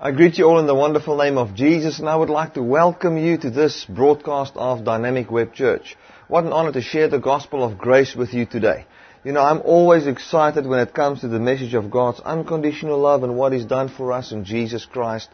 [0.00, 2.62] I greet you all in the wonderful name of Jesus and I would like to
[2.62, 5.96] welcome you to this broadcast of Dynamic Web Church.
[6.28, 8.86] What an honor to share the gospel of grace with you today.
[9.24, 13.24] You know, I'm always excited when it comes to the message of God's unconditional love
[13.24, 15.30] and what He's done for us in Jesus Christ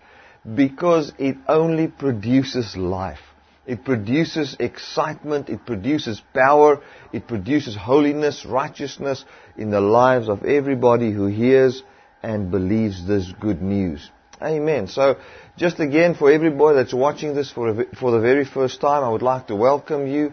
[0.55, 3.21] because it only produces life.
[3.67, 6.81] It produces excitement, it produces power,
[7.13, 9.27] it produces holiness, righteousness
[9.59, 11.83] in the lives of everybody who hears
[12.23, 14.11] and believes this good news.
[14.43, 14.89] Amen.
[14.89, 15.17] So,
[15.57, 19.09] just again, for everybody that's watching this for, a, for the very first time, I
[19.09, 20.33] would like to welcome you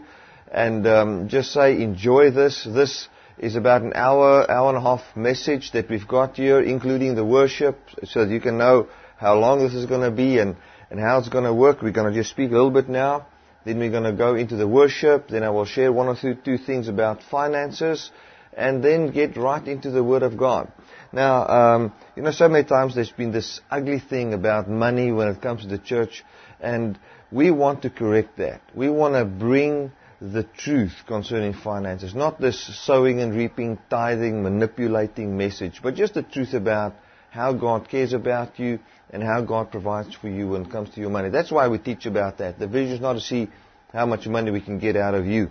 [0.51, 2.63] and um, just say enjoy this.
[2.63, 7.15] This is about an hour, hour and a half message that we've got here, including
[7.15, 8.87] the worship, so that you can know
[9.17, 10.55] how long this is going to be and,
[10.89, 11.81] and how it's going to work.
[11.81, 13.27] We're going to just speak a little bit now.
[13.65, 15.27] Then we're going to go into the worship.
[15.27, 18.09] Then I will share one or two, two things about finances
[18.53, 20.71] and then get right into the Word of God.
[21.13, 25.27] Now, um, you know, so many times there's been this ugly thing about money when
[25.27, 26.23] it comes to the church,
[26.59, 26.97] and
[27.31, 28.61] we want to correct that.
[28.73, 35.35] We want to bring the truth concerning finances, not this sowing and reaping, tithing, manipulating
[35.35, 36.93] message, but just the truth about
[37.31, 40.99] how God cares about you and how God provides for you when it comes to
[41.01, 41.29] your money.
[41.29, 42.59] That's why we teach about that.
[42.59, 43.49] The vision is not to see
[43.91, 45.49] how much money we can get out of you.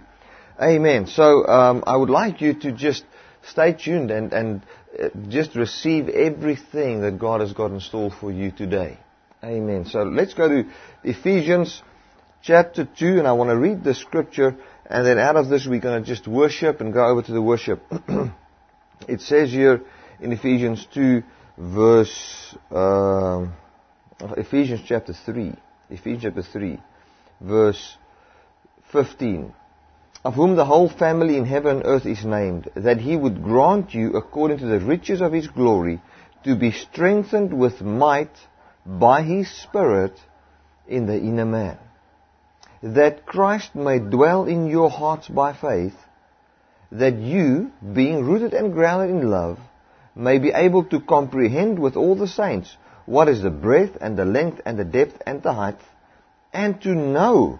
[0.60, 1.06] Amen.
[1.06, 3.04] So um, I would like you to just
[3.42, 4.62] stay tuned and, and
[4.98, 8.98] uh, just receive everything that God has got in store for you today.
[9.42, 9.86] Amen.
[9.86, 10.68] So let's go to
[11.02, 11.82] Ephesians
[12.42, 15.80] chapter 2 and I want to read the scripture and then out of this we're
[15.80, 17.82] going to just worship and go over to the worship.
[19.08, 19.80] it says here
[20.20, 21.22] in Ephesians 2
[21.56, 23.46] verse, uh,
[24.36, 25.54] Ephesians chapter 3,
[25.88, 26.78] Ephesians chapter 3
[27.40, 27.96] verse
[28.92, 29.54] 15
[30.22, 33.94] of whom the whole family in heaven and earth is named, that he would grant
[33.94, 36.00] you, according to the riches of his glory,
[36.44, 38.34] to be strengthened with might
[38.84, 40.18] by his Spirit
[40.86, 41.78] in the inner man,
[42.82, 45.96] that Christ may dwell in your hearts by faith,
[46.92, 49.58] that you, being rooted and grounded in love,
[50.14, 52.76] may be able to comprehend with all the saints
[53.06, 55.80] what is the breadth and the length and the depth and the height,
[56.52, 57.58] and to know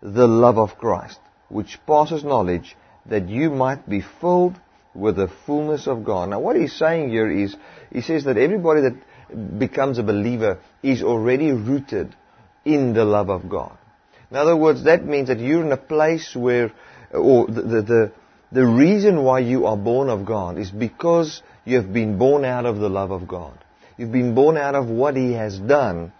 [0.00, 2.76] the love of Christ which passes knowledge,
[3.06, 4.58] that you might be filled
[4.94, 6.30] with the fullness of God.
[6.30, 7.54] Now, what he's saying here is,
[7.92, 12.14] he says that everybody that becomes a believer is already rooted
[12.64, 13.76] in the love of God.
[14.30, 16.72] In other words, that means that you're in a place where,
[17.12, 18.12] or the, the, the,
[18.52, 22.66] the reason why you are born of God is because you have been born out
[22.66, 23.56] of the love of God.
[23.96, 26.12] You've been born out of what He has done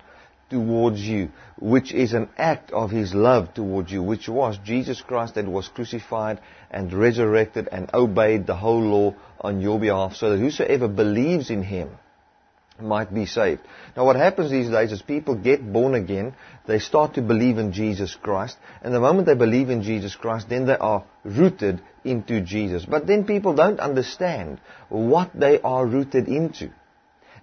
[0.51, 5.34] towards you, which is an act of His love towards you, which was Jesus Christ
[5.34, 6.41] that was crucified
[6.71, 11.62] and resurrected and obeyed the whole law on your behalf so that whosoever believes in
[11.62, 11.91] Him
[12.81, 13.62] might be saved.
[13.97, 16.35] Now what happens these days is people get born again,
[16.67, 20.49] they start to believe in Jesus Christ, and the moment they believe in Jesus Christ,
[20.49, 22.85] then they are rooted into Jesus.
[22.85, 26.71] But then people don't understand what they are rooted into.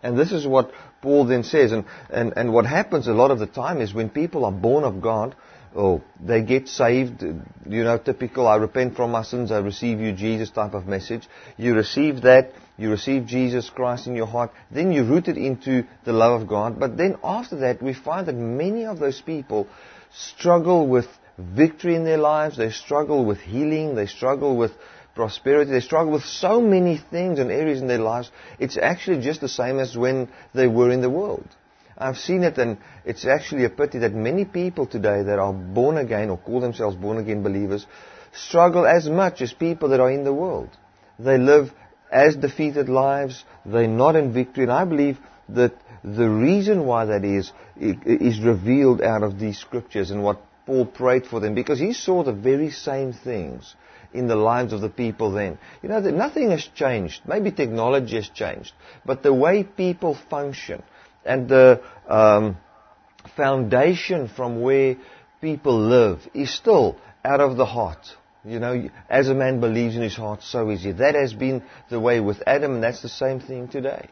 [0.04, 0.72] And this is what
[1.02, 1.72] Paul then says.
[1.72, 4.84] And, and, and what happens a lot of the time is when people are born
[4.84, 5.36] of God,
[5.76, 10.12] oh, they get saved, you know, typical, I repent from my sins, I receive you,
[10.12, 11.28] Jesus type of message.
[11.58, 16.14] You receive that, you receive Jesus Christ in your heart, then you're rooted into the
[16.14, 16.80] love of God.
[16.80, 19.68] But then after that, we find that many of those people
[20.12, 24.72] struggle with victory in their lives, they struggle with healing, they struggle with
[25.16, 25.72] prosperity.
[25.72, 28.32] They struggle with so many things and areas in their lives.
[28.60, 31.48] It's actually just the same as when they were in the world.
[31.98, 35.98] I've seen it and it's actually a pity that many people today that are born
[35.98, 37.86] again or call themselves born again believers
[38.36, 40.70] struggle as much as people that are in the world.
[41.20, 41.72] They live
[42.12, 43.44] as defeated lives.
[43.66, 44.64] They're not in victory.
[44.64, 45.20] And I believe
[45.50, 50.86] that the reason why that is, is revealed out of these scriptures and what Paul
[50.86, 53.76] prayed for them because he saw the very same things
[54.14, 55.58] in the lives of the people then.
[55.82, 57.22] You know, nothing has changed.
[57.28, 58.74] Maybe technology has changed.
[59.06, 60.84] But the way people function
[61.26, 62.58] and the um,
[63.36, 64.98] foundation from where
[65.42, 68.16] people live is still out of the heart.
[68.46, 70.92] You know, as a man believes in his heart, so is he.
[70.92, 74.10] That has been the way with Adam, and that's the same thing today.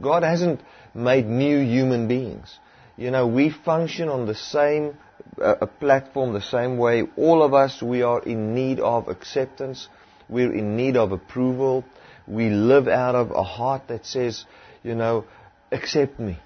[0.00, 0.60] God hasn't
[0.94, 2.58] made new human beings.
[2.96, 4.96] You know, we function on the same
[5.38, 7.04] a platform the same way.
[7.16, 9.88] All of us, we are in need of acceptance.
[10.28, 11.84] We're in need of approval.
[12.26, 14.44] We live out of a heart that says,
[14.82, 15.24] you know,
[15.70, 16.38] accept me.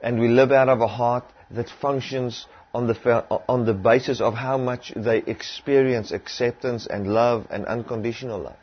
[0.00, 4.34] And we live out of a heart that functions on the, on the basis of
[4.34, 8.56] how much they experience acceptance and love and unconditional love.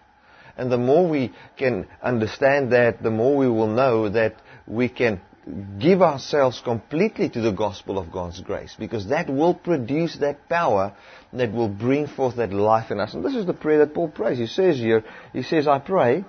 [0.55, 4.35] And the more we can understand that, the more we will know that
[4.67, 5.19] we can
[5.79, 10.95] give ourselves completely to the gospel of God's grace because that will produce that power
[11.33, 13.13] that will bring forth that life in us.
[13.13, 14.37] And this is the prayer that Paul prays.
[14.37, 15.03] He says here,
[15.33, 16.23] he says, I pray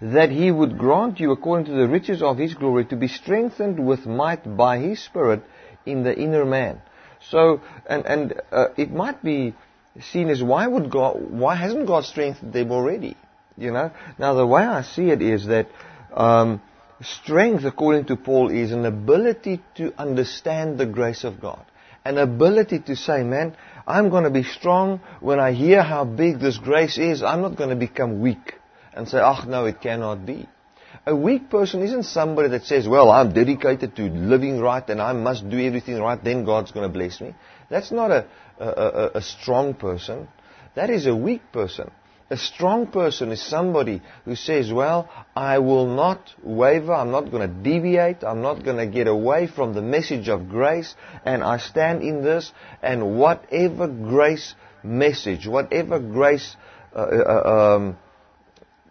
[0.00, 3.84] that he would grant you according to the riches of his glory to be strengthened
[3.84, 5.42] with might by his spirit
[5.86, 6.80] in the inner man.
[7.30, 9.54] So, and, and uh, it might be
[10.00, 13.16] seen as why would God, why hasn't God strengthened them already?
[13.56, 13.92] You know?
[14.18, 15.68] Now the way I see it is that,
[16.12, 16.60] um,
[17.02, 21.64] Strength, according to Paul, is an ability to understand the grace of God.
[22.04, 23.56] An ability to say, man,
[23.86, 27.22] I'm going to be strong when I hear how big this grace is.
[27.22, 28.54] I'm not going to become weak
[28.92, 30.48] and say, oh no, it cannot be.
[31.06, 35.12] A weak person isn't somebody that says, well, I'm dedicated to living right and I
[35.12, 37.34] must do everything right, then God's going to bless me.
[37.68, 38.26] That's not a,
[38.58, 40.28] a, a, a strong person.
[40.74, 41.90] That is a weak person.
[42.32, 45.06] A strong person is somebody who says, well,
[45.36, 49.46] I will not waver, I'm not going to deviate, I'm not going to get away
[49.46, 50.94] from the message of grace,
[51.26, 52.50] and I stand in this,
[52.82, 56.56] and whatever grace message, whatever grace,
[56.96, 57.98] uh, uh, uh um,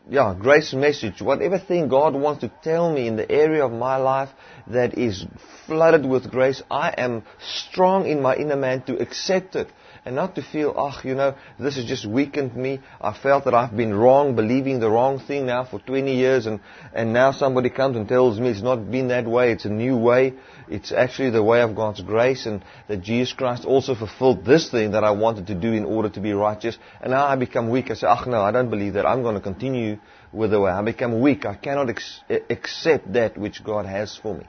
[0.07, 3.95] yeah, grace message, whatever thing God wants to tell me in the area of my
[3.95, 4.29] life
[4.67, 5.25] that is
[5.65, 9.67] flooded with grace, I am strong in my inner man to accept it
[10.03, 12.80] and not to feel, oh, you know, this has just weakened me.
[13.00, 16.59] I felt that I've been wrong, believing the wrong thing now for 20 years, and,
[16.94, 19.95] and now somebody comes and tells me it's not been that way, it's a new
[19.98, 20.33] way.
[20.68, 24.92] It's actually the way of God's grace, and that Jesus Christ also fulfilled this thing
[24.92, 26.77] that I wanted to do in order to be righteous.
[27.01, 27.92] And now I become weak.
[27.92, 29.06] I say, oh, no, I don't believe that.
[29.06, 30.00] I'm going to continue
[30.31, 30.71] with the way.
[30.71, 31.45] I become weak.
[31.45, 34.45] I cannot ex- accept that which God has for me.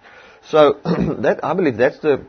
[0.49, 2.25] So that I believe that's the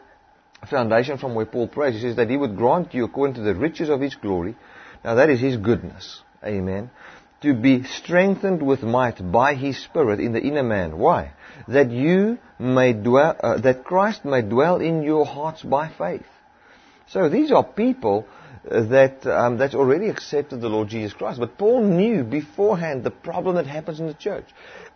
[0.68, 1.96] foundation from where Paul prays.
[1.96, 4.56] He says that he would grant you according to the riches of his glory.
[5.04, 6.22] Now that is his goodness.
[6.44, 6.90] Amen.
[7.42, 10.98] To be strengthened with might by his spirit in the inner man.
[10.98, 11.34] Why?
[11.68, 16.26] That you may dwell, uh, that Christ may dwell in your hearts by faith.
[17.08, 18.26] So these are people
[18.70, 21.40] uh, that um, that's already accepted the Lord Jesus Christ.
[21.40, 24.46] But Paul knew beforehand the problem that happens in the church.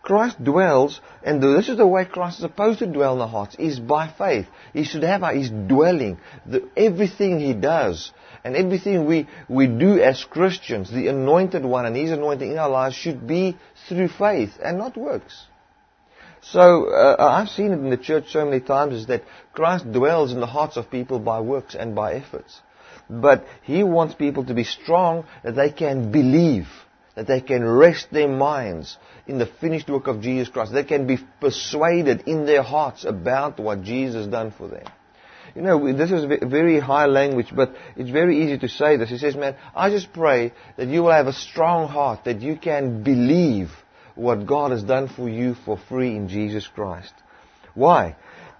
[0.07, 3.57] Christ dwells, and this is the way Christ is supposed to dwell in the hearts,
[3.59, 4.47] is by faith.
[4.71, 6.17] He should have his dwelling.
[6.45, 8.13] The, everything he does,
[8.45, 12.69] and everything we, we do as Christians, the anointed one and his anointing in our
[12.69, 13.57] lives should be
[13.89, 15.43] through faith and not works.
[16.39, 20.31] So, uh, I've seen it in the church so many times is that Christ dwells
[20.31, 22.61] in the hearts of people by works and by efforts.
[23.09, 26.69] But He wants people to be strong that they can believe
[27.17, 30.71] that they can rest their minds in the finished work of Jesus Christ.
[30.71, 34.85] They can be persuaded in their hearts about what Jesus done for them.
[35.55, 39.09] You know, this is very high language, but it's very easy to say this.
[39.09, 42.55] He says, man, I just pray that you will have a strong heart, that you
[42.55, 43.71] can believe
[44.13, 47.13] what God has done for you for free in Jesus Christ.
[47.73, 48.15] Why?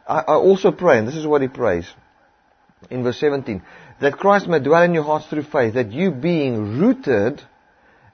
[0.08, 1.88] I, I also pray, and this is what he prays
[2.90, 3.62] in verse 17,
[4.02, 7.44] that Christ may dwell in your hearts through faith, that you being rooted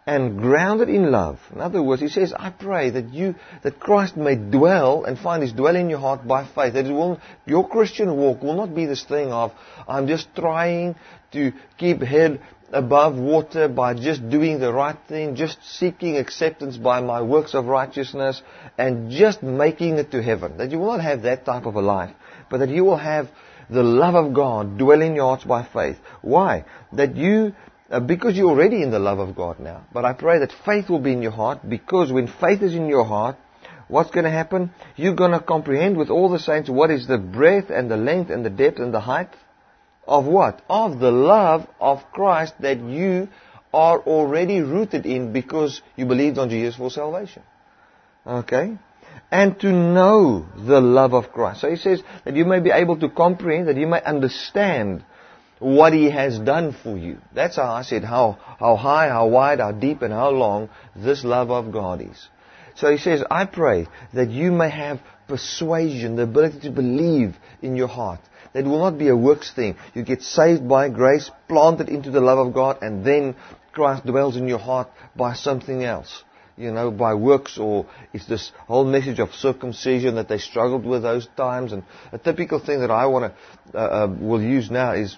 [0.06, 1.40] and grounded in love.
[1.54, 5.42] In other words, he says, I pray that you, that Christ may dwell and find
[5.42, 6.74] his dwelling in your heart by faith.
[6.74, 9.54] That will, your Christian walk will not be this thing of,
[9.88, 10.96] I'm just trying
[11.32, 12.42] to keep head
[12.74, 17.66] above water by just doing the right thing, just seeking acceptance by my works of
[17.66, 18.42] righteousness,
[18.78, 20.58] and just making it to heaven.
[20.58, 22.14] That you will not have that type of a life,
[22.50, 23.30] but that you will have
[23.70, 25.98] the love of God dwelling in your hearts by faith.
[26.22, 26.66] Why?
[26.92, 27.54] That you
[27.90, 29.86] uh, because you're already in the love of God now.
[29.94, 32.88] But I pray that faith will be in your heart because when faith is in
[32.88, 33.38] your heart,
[33.88, 34.72] what's going to happen?
[34.96, 38.30] You're going to comprehend with all the saints what is the breadth and the length
[38.30, 39.30] and the depth and the height
[40.08, 40.62] of what?
[40.70, 43.30] Of the love of Christ that you
[43.74, 47.44] are already rooted in because you believed on Jesus for salvation.
[48.26, 48.78] Okay?
[49.32, 51.62] And to know the love of Christ.
[51.62, 55.04] So he says that you may be able to comprehend, that you may understand
[55.64, 57.18] what He has done for you.
[57.34, 61.24] That's how I said how, how high, how wide, how deep, and how long this
[61.24, 62.28] love of God is.
[62.76, 67.76] So He says, I pray that you may have persuasion, the ability to believe in
[67.76, 68.20] your heart.
[68.54, 69.78] That will not be a works thing.
[69.96, 73.36] You get saved by grace, planted into the love of God, and then
[73.72, 76.24] Christ dwells in your heart by something else
[76.58, 81.02] you know, by works, or it's this whole message of circumcision that they struggled with
[81.02, 81.72] those times.
[81.72, 85.18] And a typical thing that I want to, uh, uh, will use now is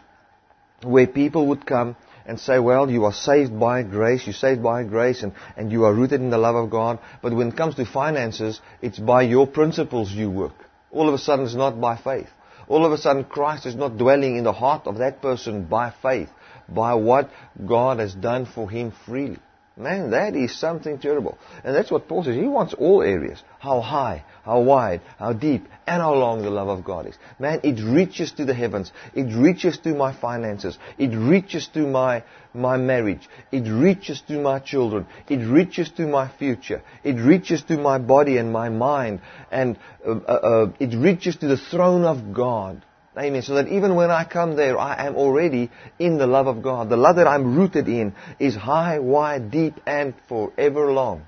[0.86, 4.84] where people would come and say, well, you are saved by grace, you're saved by
[4.84, 7.00] grace, and, and you are rooted in the love of God.
[7.22, 10.56] But when it comes to finances, it's by your principles you work.
[10.92, 12.30] All of a sudden, it's not by faith.
[12.68, 15.94] All of a sudden, Christ is not dwelling in the heart of that person by
[16.01, 16.30] faith,
[16.68, 17.30] by what
[17.63, 19.38] God has done for him freely.
[19.77, 21.38] Man, that is something terrible.
[21.62, 22.36] And that's what Paul says.
[22.36, 23.44] He wants all areas.
[23.60, 27.15] How high, how wide, how deep, and how long the love of God is.
[27.39, 28.94] Man, it reaches to the heavens.
[29.13, 30.77] It reaches to my finances.
[30.98, 33.27] It reaches to my, my marriage.
[33.51, 35.08] It reaches to my children.
[35.27, 36.82] It reaches to my future.
[37.03, 39.20] It reaches to my body and my mind.
[39.51, 39.77] And
[40.08, 42.86] uh, uh, uh it reaches to the throne of God.
[43.17, 43.41] Amen.
[43.43, 46.89] So that even when I come there, I am already in the love of God.
[46.89, 51.25] The love that I'm rooted in is high, wide, deep, and forever long.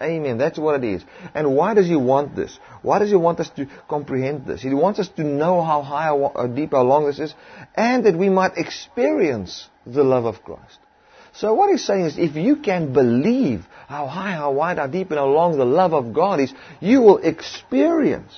[0.00, 0.36] Amen.
[0.36, 1.04] That's what it is.
[1.32, 2.58] And why does He want this?
[2.82, 4.62] Why does He want us to comprehend this?
[4.62, 7.34] He wants us to know how high, how deep, how long this is,
[7.76, 10.78] and that we might experience the love of Christ.
[11.34, 15.10] So what he's saying is, if you can believe how high, how wide, how deep,
[15.10, 18.32] and how long the love of God is, you will experience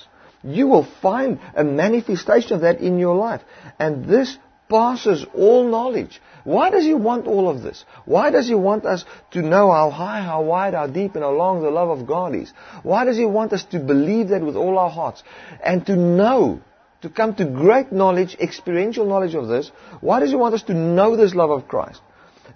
[0.45, 3.41] you will find a manifestation of that in your life.
[3.79, 4.37] And this
[4.69, 6.21] passes all knowledge.
[6.43, 7.85] Why does He want all of this?
[8.05, 11.31] Why does He want us to know how high, how wide, how deep, and how
[11.31, 12.51] long the love of God is?
[12.83, 15.23] Why does He want us to believe that with all our hearts
[15.63, 16.61] and to know,
[17.01, 19.71] to come to great knowledge, experiential knowledge of this?
[20.01, 22.01] Why does He want us to know this love of Christ?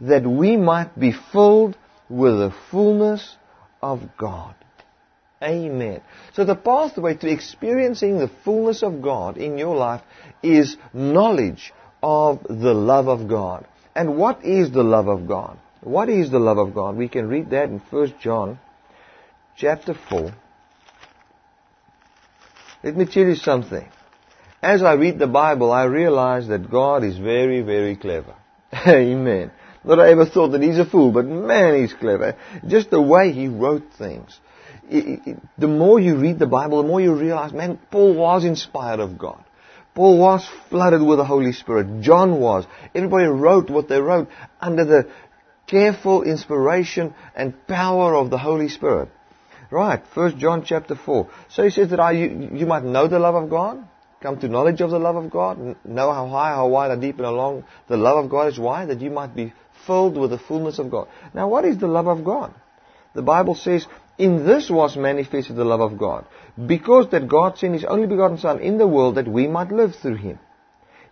[0.02, 1.78] That we might be filled
[2.10, 3.36] with the fullness
[3.82, 4.56] of God.
[5.42, 6.02] Amen.
[6.34, 10.02] So the pathway to experiencing the fullness of God in your life
[10.44, 13.66] is knowledge of the love of God.
[13.96, 15.58] And what is the love of God?
[15.82, 16.98] What is the love of God?
[16.98, 18.60] We can read that in 1 John
[19.56, 20.34] chapter 4.
[22.84, 23.88] Let me tell you something.
[24.62, 28.36] As I read the Bible, I realize that God is very, very clever.
[28.88, 29.52] Amen.
[29.86, 32.36] Not I ever thought that he's a fool, but man, he's clever.
[32.68, 34.38] Just the way he wrote things
[34.90, 39.18] the more you read the Bible, the more you realize, man, Paul was inspired of
[39.18, 39.44] God.
[39.94, 42.02] Paul was flooded with the Holy Spirit.
[42.02, 42.66] John was.
[42.96, 44.30] Everybody wrote what they wrote
[44.60, 45.10] under the
[45.68, 49.10] careful inspiration and power of the Holy Spirit.
[49.72, 51.30] Right, First John chapter 4.
[51.50, 53.88] So he says that I, you, you might know the love of God,
[54.20, 57.18] come to knowledge of the love of God, know how high, how wide, how deep,
[57.18, 58.58] and how long the love of God is.
[58.58, 58.86] Why?
[58.86, 59.54] That you might be
[59.86, 61.08] filled with the fullness of God.
[61.36, 62.54] Now, what is the love of God?
[63.14, 63.86] The Bible says
[64.20, 66.26] in this was manifested the love of God,
[66.68, 69.96] because that God sent His only begotten Son in the world that we might live
[69.96, 70.40] through Him.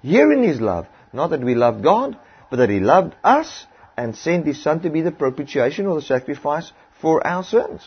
[0.04, 2.18] Herein is love, not that we loved God,
[2.52, 6.06] but that He loved us and sent His Son to be the propitiation or the
[6.06, 6.72] sacrifice
[7.02, 7.82] for our sins.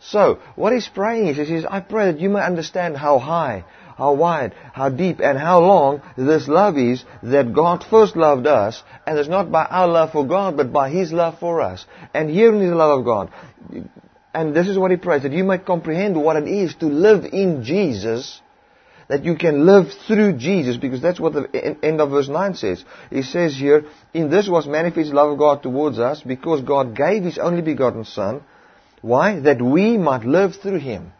[0.00, 3.64] So, what he's praying is, he says, I pray that you may understand how high,
[3.98, 8.82] how wide, how deep, and how long this love is that God first loved us,
[9.06, 11.84] and it's not by our love for God, but by His love for us.
[12.14, 13.30] And herein is the love of God.
[14.32, 17.24] And this is what he prays, that you might comprehend what it is to live
[17.24, 18.40] in Jesus,
[19.08, 22.84] that you can live through Jesus, because that's what the end of verse 9 says.
[23.10, 27.24] He says here, in this was manifest love of God towards us, because God gave
[27.24, 28.42] His only begotten Son.
[29.02, 29.40] Why?
[29.40, 31.12] That we might live through Him.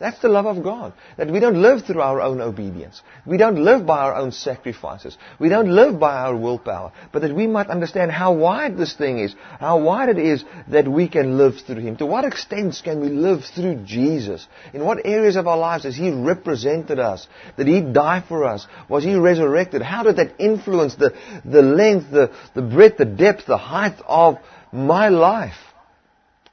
[0.00, 0.92] That's the love of God.
[1.16, 3.00] That we don't live through our own obedience.
[3.24, 5.16] We don't live by our own sacrifices.
[5.38, 6.92] We don't live by our willpower.
[7.12, 9.36] But that we might understand how wide this thing is.
[9.60, 11.96] How wide it is that we can live through Him.
[11.98, 14.48] To what extent can we live through Jesus?
[14.72, 17.28] In what areas of our lives has He represented us?
[17.56, 18.66] Did He die for us?
[18.88, 19.80] Was He resurrected?
[19.80, 24.38] How did that influence the, the length, the, the breadth, the depth, the height of
[24.72, 25.54] my life?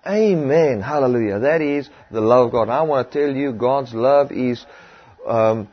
[0.05, 0.81] Amen.
[0.81, 1.39] Hallelujah.
[1.39, 2.70] That is the love of God.
[2.70, 4.65] I want to tell you, God's love is
[5.27, 5.70] um,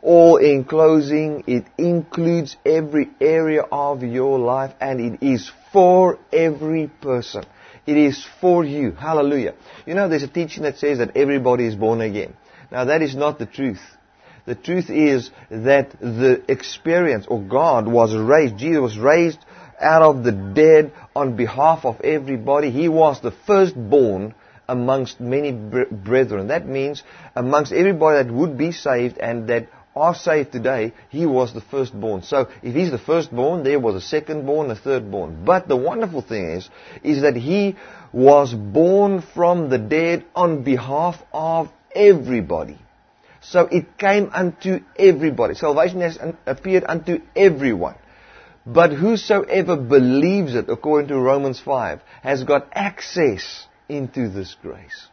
[0.00, 1.44] all enclosing.
[1.46, 7.44] It includes every area of your life, and it is for every person.
[7.86, 8.92] It is for you.
[8.92, 9.54] Hallelujah.
[9.84, 12.34] You know, there's a teaching that says that everybody is born again.
[12.72, 13.80] Now, that is not the truth.
[14.46, 19.38] The truth is that the experience, or God was raised, Jesus was raised
[19.80, 22.70] out of the dead on behalf of everybody.
[22.70, 24.34] He was the firstborn
[24.68, 26.48] amongst many brethren.
[26.48, 27.02] That means
[27.34, 32.22] amongst everybody that would be saved and that are saved today, he was the firstborn.
[32.22, 35.44] So if he's the firstborn, there was a secondborn, a thirdborn.
[35.44, 36.70] But the wonderful thing is,
[37.02, 37.76] is that he
[38.12, 42.78] was born from the dead on behalf of everybody.
[43.40, 45.54] So it came unto everybody.
[45.54, 47.96] Salvation has appeared unto everyone.
[48.72, 55.08] But whosoever believes it, according to Romans 5, has got access into this grace.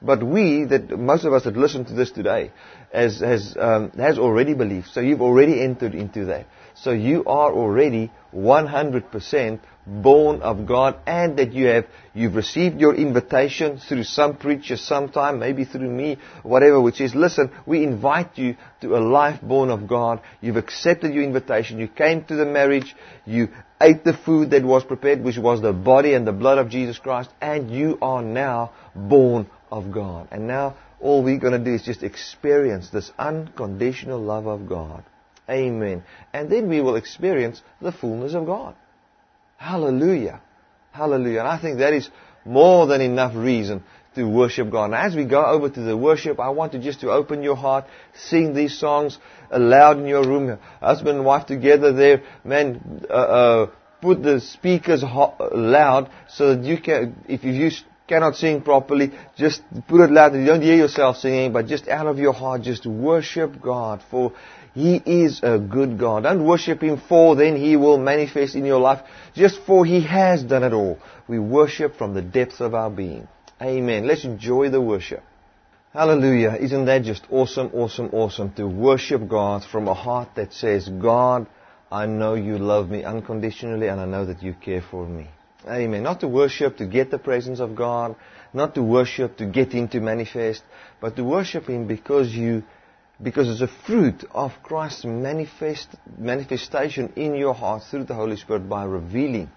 [0.00, 2.50] But we, that most of us that listen to this today,
[2.92, 4.88] has, has, um, has already believed.
[4.88, 6.46] So you've already entered into that.
[6.74, 12.94] So you are already 100% born of God and that you have, you've received your
[12.94, 18.56] invitation through some preacher sometime, maybe through me, whatever, which is, listen, we invite you
[18.80, 20.20] to a life born of God.
[20.40, 21.78] You've accepted your invitation.
[21.78, 22.94] You came to the marriage.
[23.24, 23.48] You
[23.80, 26.98] ate the food that was prepared, which was the body and the blood of Jesus
[26.98, 30.28] Christ, and you are now born of God.
[30.30, 35.02] And now all we're going to do is just experience this unconditional love of God.
[35.50, 36.04] Amen.
[36.32, 38.76] And then we will experience the fullness of God.
[39.62, 40.40] Hallelujah.
[40.90, 41.38] Hallelujah.
[41.38, 42.10] And I think that is
[42.44, 43.84] more than enough reason
[44.16, 44.86] to worship God.
[44.86, 47.54] And as we go over to the worship, I want you just to open your
[47.54, 49.18] heart, sing these songs
[49.52, 52.22] aloud in your room, husband and wife together there.
[52.42, 57.70] Man, uh, uh, put the speakers loud so that you can, if you
[58.08, 60.34] cannot sing properly, just put it loud.
[60.34, 64.32] You don't hear yourself singing, but just out of your heart, just worship God for
[64.74, 66.22] He is a good God.
[66.22, 69.00] Don't worship Him for then He will manifest in your life.
[69.34, 70.98] Just for He has done it all.
[71.28, 73.28] We worship from the depths of our being.
[73.60, 74.06] Amen.
[74.06, 75.22] Let's enjoy the worship.
[75.92, 76.56] Hallelujah.
[76.58, 81.46] Isn't that just awesome, awesome, awesome to worship God from a heart that says, God,
[81.90, 85.28] I know you love me unconditionally and I know that you care for me.
[85.68, 86.02] Amen.
[86.02, 88.16] Not to worship to get the presence of God,
[88.54, 90.62] not to worship to get Him to manifest,
[91.00, 92.64] but to worship Him because you,
[93.22, 95.88] because it's a fruit of Christ's manifest,
[96.18, 99.50] manifestation in your heart through the Holy Spirit by revealing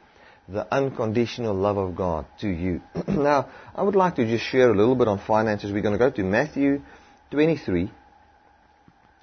[0.48, 2.82] the unconditional love of God to you.
[3.08, 5.72] now, I would like to just share a little bit on finances.
[5.72, 6.82] We're going to go to Matthew
[7.32, 7.92] 23,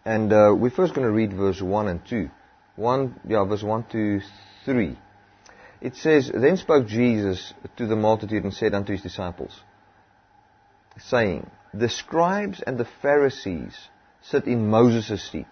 [0.05, 2.29] and uh, we're first going to read verse 1 and 2.
[2.75, 4.21] 1, yeah, verse 1 to
[4.65, 4.99] 3.
[5.81, 9.53] It says, Then spoke Jesus to the multitude and said unto his disciples,
[10.99, 13.77] saying, The scribes and the Pharisees
[14.23, 15.47] sit in Moses' seat.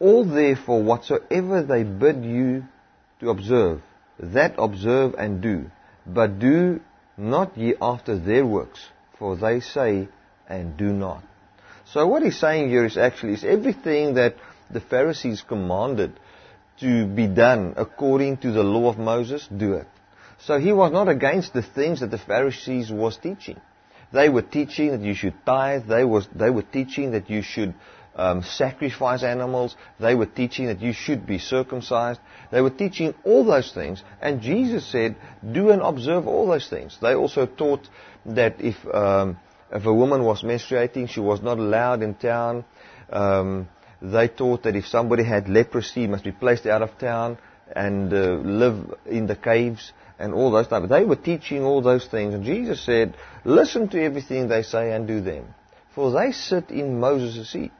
[0.00, 2.64] All therefore whatsoever they bid you
[3.20, 3.82] to observe,
[4.18, 5.70] that observe and do,
[6.06, 6.80] but do
[7.16, 8.80] not ye after their works,
[9.18, 10.08] for they say
[10.48, 11.22] and do not.
[11.92, 14.36] So what he's saying here is actually is everything that
[14.70, 16.18] the Pharisees commanded
[16.80, 19.88] to be done according to the law of Moses, do it.
[20.40, 23.60] So he was not against the things that the Pharisees was teaching.
[24.12, 25.86] They were teaching that you should tithe.
[25.86, 27.74] They, was, they were teaching that you should
[28.16, 29.76] um, sacrifice animals.
[30.00, 32.20] They were teaching that you should be circumcised.
[32.50, 34.02] They were teaching all those things.
[34.20, 35.16] And Jesus said,
[35.52, 36.98] do and observe all those things.
[37.00, 37.88] They also taught
[38.26, 39.38] that if, um,
[39.70, 42.64] if a woman was menstruating, she was not allowed in town.
[43.10, 43.68] Um,
[44.00, 47.38] they taught that if somebody had leprosy, must be placed out of town
[47.74, 50.88] and uh, live in the caves and all those type.
[50.88, 55.06] They were teaching all those things, and Jesus said, "Listen to everything they say and
[55.06, 55.54] do them,
[55.94, 57.72] for they sit in Moses' seat."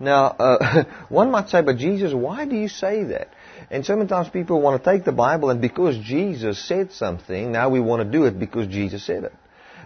[0.00, 3.28] Now, uh, one might say, "But Jesus, why do you say that?"
[3.70, 7.52] And so many times people want to take the Bible, and because Jesus said something,
[7.52, 9.34] now we want to do it because Jesus said it.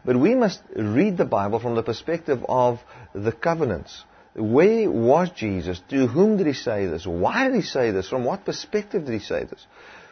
[0.04, 2.80] But we must read the Bible from the perspective of
[3.14, 4.04] the covenants.
[4.34, 5.80] Where was Jesus?
[5.90, 7.06] To whom did he say this?
[7.06, 8.08] Why did he say this?
[8.08, 9.66] From what perspective did he say this?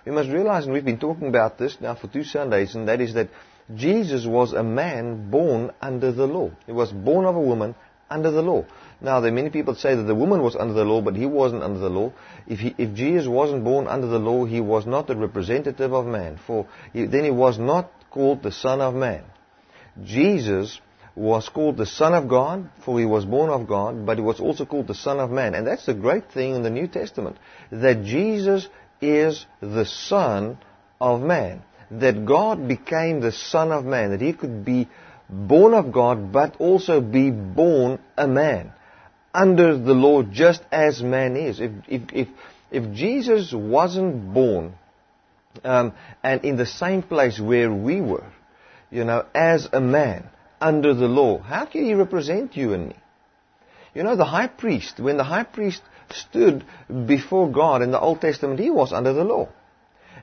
[0.07, 3.01] We must realize, and we've been talking about this now for two Sundays, and that
[3.01, 3.29] is that
[3.75, 6.51] Jesus was a man born under the law.
[6.67, 7.75] He was born of a woman
[8.09, 8.65] under the law.
[9.01, 11.27] Now, there are many people say that the woman was under the law, but he
[11.27, 12.13] wasn't under the law.
[12.47, 16.07] If, he, if Jesus wasn't born under the law, he was not a representative of
[16.07, 16.39] man.
[16.47, 19.25] For he, then he was not called the Son of Man.
[20.03, 20.81] Jesus
[21.15, 24.41] was called the Son of God, for he was born of God, but he was
[24.41, 25.55] also called the Son of Man.
[25.55, 27.37] And that's the great thing in the New Testament,
[27.71, 28.69] that Jesus
[29.01, 30.59] is the Son
[31.01, 31.63] of Man.
[31.91, 34.89] That God became the Son of Man, that he could be
[35.29, 38.73] born of God, but also be born a man
[39.35, 41.61] under the law just as man is.
[41.61, 42.29] If, if, if,
[42.71, 44.75] if Jesus wasn't born
[45.65, 48.27] um, and in the same place where we were,
[48.91, 50.29] you know, as a man,
[50.61, 51.39] under the law.
[51.39, 52.97] How can he represent you and me?
[53.95, 56.65] You know, the high priest, when the high priest stood
[57.07, 59.49] before God in the Old Testament, he was under the law.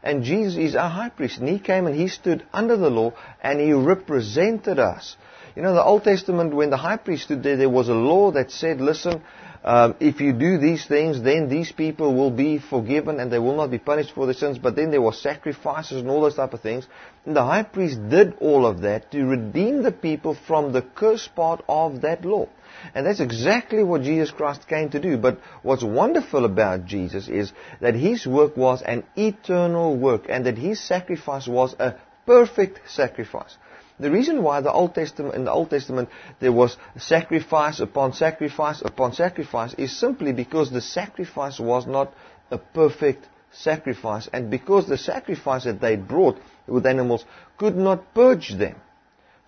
[0.03, 1.39] And Jesus is our high priest.
[1.39, 5.17] And he came and he stood under the law and he represented us.
[5.55, 8.31] You know, the Old Testament, when the high priest stood there, there was a law
[8.31, 9.23] that said, listen,
[9.63, 13.55] um, if you do these things, then these people will be forgiven and they will
[13.55, 14.59] not be punished for their sins.
[14.59, 16.87] But then there were sacrifices and all those type of things.
[17.25, 21.27] And the high priest did all of that to redeem the people from the curse
[21.27, 22.47] part of that law.
[22.93, 25.17] And that's exactly what Jesus Christ came to do.
[25.17, 30.57] But what's wonderful about Jesus is that his work was an eternal work and that
[30.57, 31.95] his sacrifice was a
[32.25, 33.57] perfect sacrifice.
[33.99, 38.81] The reason why the Old Testament, in the Old Testament there was sacrifice upon sacrifice
[38.81, 42.13] upon sacrifice is simply because the sacrifice was not
[42.51, 47.25] a perfect sacrifice and because the sacrifice that they brought with animals
[47.57, 48.75] could not purge them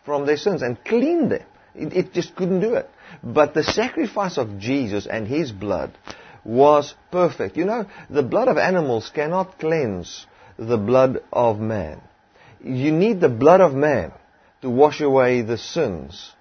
[0.03, 1.43] from their sins and clean them.
[1.75, 2.89] It, it just couldn't do it.
[3.23, 5.91] But the sacrifice of Jesus and His blood
[6.43, 7.57] was perfect.
[7.57, 10.25] You know, the blood of animals cannot cleanse
[10.57, 12.01] the blood of man.
[12.63, 14.11] You need the blood of man
[14.61, 16.33] to wash away the sins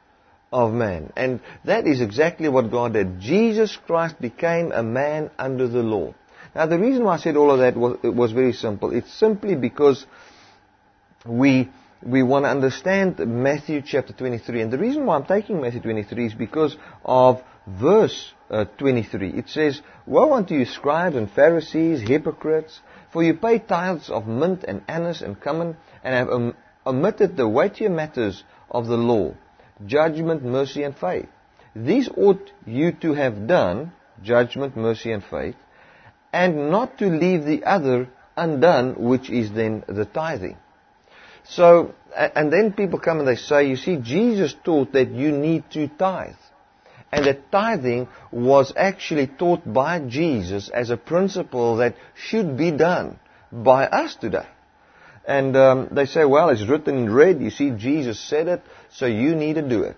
[0.53, 1.13] of man.
[1.17, 3.21] And that is exactly what God did.
[3.21, 6.15] Jesus Christ became a man under the law.
[6.55, 8.93] Now the reason why I said all of that was, was very simple.
[8.93, 10.05] It's simply because
[11.27, 11.69] we
[12.03, 14.63] we want to understand Matthew chapter 23.
[14.63, 19.31] And the reason why I'm taking Matthew 23 is because of verse uh, 23.
[19.31, 22.81] It says, Woe unto you, scribes and Pharisees, hypocrites,
[23.13, 26.57] for you pay tithes of mint and anise and cumin, and have om-
[26.87, 29.35] omitted the weightier matters of the law,
[29.85, 31.29] judgment, mercy, and faith.
[31.75, 35.57] These ought you to have done, judgment, mercy, and faith,
[36.33, 40.57] and not to leave the other undone, which is then the tithing.
[41.49, 45.65] So, and then people come and they say, you see, Jesus taught that you need
[45.73, 46.35] to tithe.
[47.11, 53.19] And that tithing was actually taught by Jesus as a principle that should be done
[53.51, 54.47] by us today.
[55.27, 57.41] And um, they say, well, it's written in red.
[57.41, 59.97] You see, Jesus said it, so you need to do it.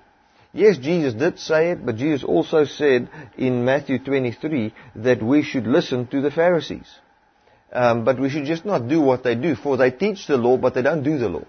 [0.53, 5.67] Yes, Jesus did say it, but Jesus also said in Matthew 23 that we should
[5.67, 6.89] listen to the Pharisees.
[7.73, 10.57] Um, but we should just not do what they do, for they teach the law,
[10.57, 11.45] but they don't do the law.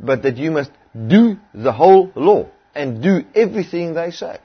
[0.00, 4.38] But that you must do the whole law and do everything they say.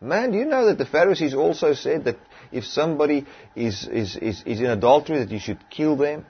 [0.00, 2.18] Man, do you know that the Pharisees also said that
[2.52, 6.26] if somebody is, is, is, is in adultery, that you should kill them?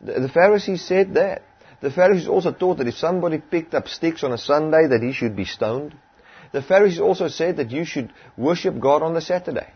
[0.00, 1.42] The, the Pharisees said that.
[1.80, 5.12] The Pharisees also taught that if somebody picked up sticks on a Sunday, that he
[5.12, 5.96] should be stoned.
[6.52, 9.68] The Pharisees also said that you should worship God on the Saturday.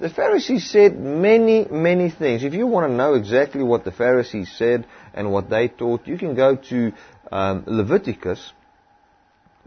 [0.00, 2.44] The Pharisees said many, many things.
[2.44, 6.16] If you want to know exactly what the Pharisees said and what they taught, you
[6.16, 6.92] can go to
[7.32, 8.52] um, Leviticus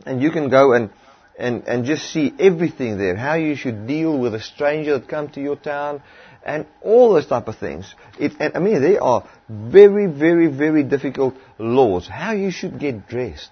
[0.06, 0.89] and you can go and,
[1.38, 3.17] and, and just see everything there.
[3.17, 6.02] How you should deal with a stranger that come to your town
[6.46, 7.94] and all those type of things.
[8.17, 12.08] It, and, I mean, they are very, very, very difficult laws.
[12.08, 13.52] How you should get dressed.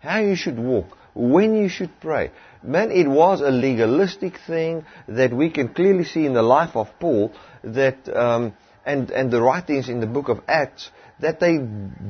[0.00, 2.32] How you should walk when you should pray.
[2.62, 6.88] Man, it was a legalistic thing that we can clearly see in the life of
[6.98, 10.90] Paul that, um, and, and the writings in the book of Acts,
[11.20, 11.58] that they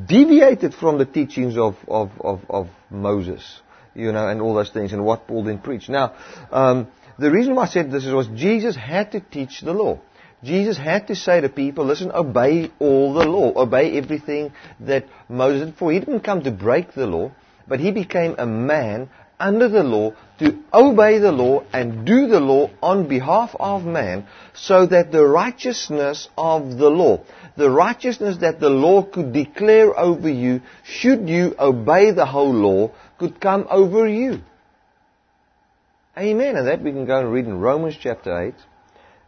[0.07, 3.61] deviated from the teachings of, of, of, of Moses,
[3.95, 5.89] you know, and all those things and what Paul then preached.
[5.89, 6.15] Now,
[6.51, 10.01] um, the reason why I said this was Jesus had to teach the law.
[10.43, 15.67] Jesus had to say to people, listen, obey all the law, obey everything that Moses
[15.67, 15.91] did for.
[15.91, 17.33] He didn't come to break the law
[17.69, 22.41] but he became a man under the law to obey the law and do the
[22.41, 27.21] law on behalf of man so that the righteousness of the law,
[27.57, 32.91] the righteousness that the law could declare over you should you obey the whole law
[33.19, 34.41] could come over you.
[36.17, 36.57] Amen.
[36.57, 38.55] And that we can go and read in Romans chapter 8,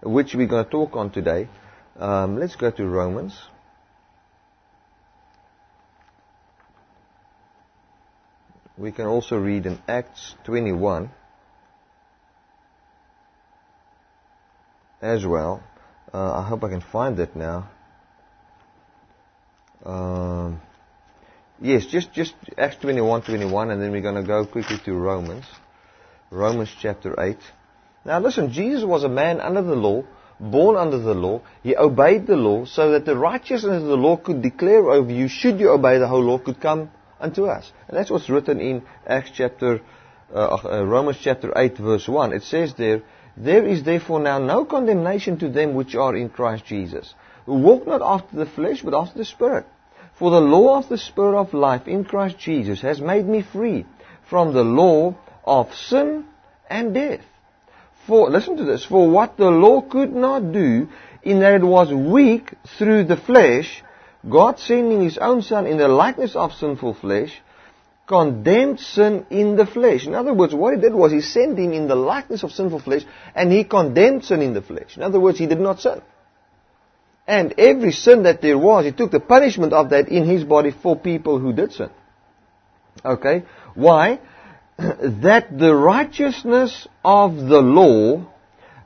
[0.02, 1.48] which we're going to talk on today.
[1.96, 3.38] Um, let's go to Romans.
[8.80, 11.10] We can also read in Acts 21
[15.02, 15.62] as well.
[16.12, 17.68] Uh, I hope I can find it now.
[19.84, 20.60] Um,
[21.60, 25.44] yes, just just Acts 21, 21, and then we're going to go quickly to Romans,
[26.30, 27.36] Romans chapter 8.
[28.06, 30.04] Now listen, Jesus was a man under the law,
[30.40, 31.42] born under the law.
[31.62, 35.28] He obeyed the law so that the righteousness of the law could declare over you,
[35.28, 37.70] should you obey the whole law, could come unto us.
[37.88, 39.80] And that's what's written in Acts chapter,
[40.34, 42.32] uh, uh, Romans chapter 8 verse 1.
[42.32, 43.02] It says there,
[43.36, 47.14] There is therefore now no condemnation to them which are in Christ Jesus,
[47.46, 49.66] who walk not after the flesh, but after the Spirit.
[50.18, 53.86] For the law of the Spirit of life in Christ Jesus has made me free
[54.28, 56.24] from the law of sin
[56.68, 57.24] and death.
[58.06, 60.88] For, listen to this, for what the law could not do,
[61.22, 63.82] in that it was weak through the flesh,
[64.28, 67.40] God sending His own Son in the likeness of sinful flesh,
[68.06, 70.06] condemned sin in the flesh.
[70.06, 72.80] In other words, what He did was He sent Him in the likeness of sinful
[72.80, 73.02] flesh,
[73.34, 74.96] and He condemned sin in the flesh.
[74.96, 76.02] In other words, He did not sin.
[77.26, 80.72] And every sin that there was, He took the punishment of that in His body
[80.72, 81.90] for people who did sin.
[83.04, 83.44] Okay?
[83.74, 84.20] Why?
[84.78, 88.26] that the righteousness of the law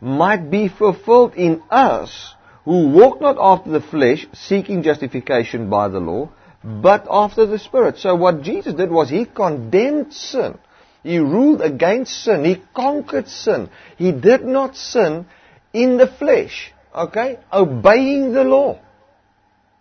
[0.01, 6.01] might be fulfilled in us who walk not after the flesh, seeking justification by the
[6.01, 6.31] law,
[6.63, 7.99] but after the Spirit.
[7.99, 10.59] So what Jesus did was He condemned sin.
[11.03, 12.45] He ruled against sin.
[12.45, 13.69] He conquered sin.
[13.99, 15.27] He did not sin
[15.75, 16.73] in the flesh.
[16.95, 17.39] Okay?
[17.53, 18.81] Obeying the law.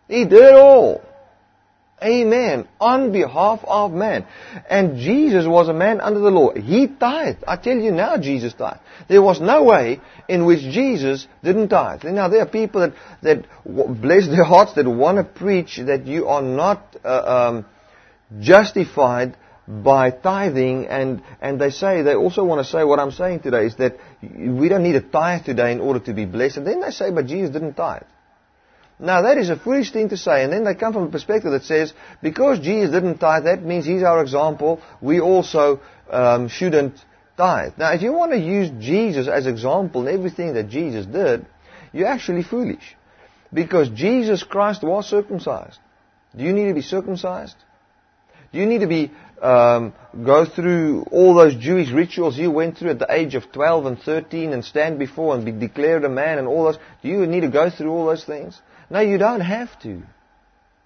[0.10, 1.02] He did all.
[2.02, 2.68] Amen.
[2.80, 4.26] On behalf of man.
[4.70, 6.54] And Jesus was a man under the law.
[6.54, 7.44] He tithed.
[7.48, 8.80] I tell you now, Jesus tithed.
[9.08, 12.04] There was no way in which Jesus didn't tithe.
[12.04, 13.46] Now, there are people that, that
[14.02, 17.66] bless their hearts that want to preach that you are not uh, um,
[18.40, 23.42] justified by tithing and, and they say, they also want to say what I'm saying
[23.42, 26.58] today is that we don't need a tithe today in order to be blessed.
[26.58, 28.04] And then they say, but Jesus didn't tithe.
[29.04, 31.52] Now that is a foolish thing to say, and then they come from a perspective
[31.52, 36.96] that says, because Jesus didn't tithe, that means he's our example, we also um, shouldn't
[37.36, 37.74] tithe.
[37.78, 41.46] Now if you want to use Jesus as example in everything that Jesus did,
[41.92, 42.96] you're actually foolish.
[43.54, 45.80] Because Jesus Christ was circumcised.
[46.36, 47.58] Do you need to be circumcised?
[48.54, 49.12] Do you need to be
[49.42, 49.94] um,
[50.26, 54.00] go through all those Jewish rituals you went through at the age of 12 and
[54.00, 56.78] 13 and stand before and be declared a man and all those?
[57.02, 58.62] Do you need to go through all those things?
[58.90, 60.04] No, you don't have to.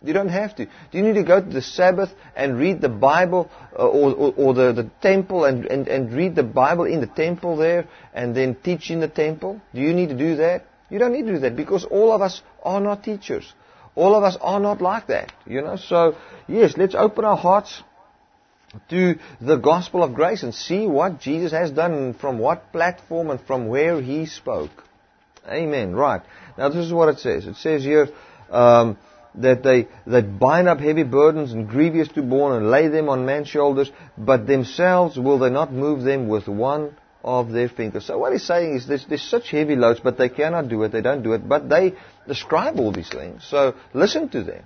[0.04, 0.66] You don't have to.
[0.66, 4.34] Do you need to go to the Sabbath and read the Bible uh, or, or,
[4.38, 8.36] or the, the temple and, and, and read the Bible in the temple there and
[8.36, 9.60] then teach in the temple?
[9.74, 10.66] Do you need to do that?
[10.90, 13.52] You don't need to do that because all of us are not teachers.
[13.96, 15.76] All of us are not like that, you know.
[15.76, 16.16] So,
[16.48, 17.82] yes, let's open our hearts
[18.90, 23.42] to the gospel of grace and see what Jesus has done from what platform and
[23.42, 24.84] from where he spoke.
[25.48, 25.96] Amen.
[25.96, 26.22] Right.
[26.58, 27.46] Now this is what it says.
[27.46, 28.10] It says here
[28.50, 28.98] um,
[29.36, 33.26] that they that bind up heavy burdens and grievous to borne and lay them on
[33.26, 38.06] man's shoulders, but themselves will they not move them with one of their fingers.
[38.06, 40.92] So what he's saying is there's, there's such heavy loads, but they cannot do it.
[40.92, 41.94] They don't do it, but they
[42.28, 43.46] describe all these things.
[43.50, 44.64] So listen to them,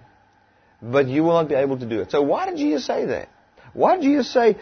[0.81, 2.11] but you will not be able to do it.
[2.11, 3.29] So why did Jesus say that?
[3.73, 4.57] Why did Jesus say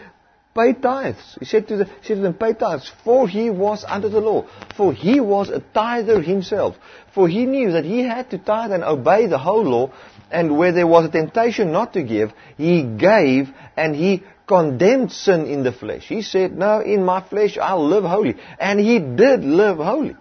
[0.60, 1.36] pay tithes.
[1.38, 4.20] He said to, the, he said to them, pay tithes, for he was under the
[4.20, 4.46] law.
[4.76, 6.76] For he was a tither himself.
[7.14, 9.92] For he knew that he had to tithe and obey the whole law,
[10.30, 15.46] and where there was a temptation not to give, he gave and he condemned sin
[15.46, 16.08] in the flesh.
[16.08, 18.36] He said, no, in my flesh I'll live holy.
[18.58, 20.16] And he did live holy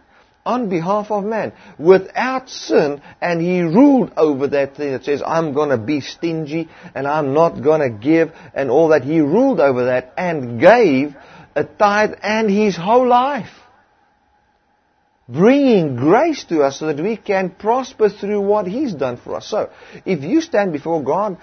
[0.45, 1.53] on behalf of man.
[1.77, 6.69] Without sin and he ruled over that thing that says I'm going to be stingy
[6.95, 11.15] and I'm not going to give and all that he ruled over that and gave
[11.55, 13.51] a tithe and his whole life.
[15.27, 19.47] Bringing grace to us so that we can prosper through what he's done for us.
[19.47, 19.69] So
[20.03, 21.37] if you stand before God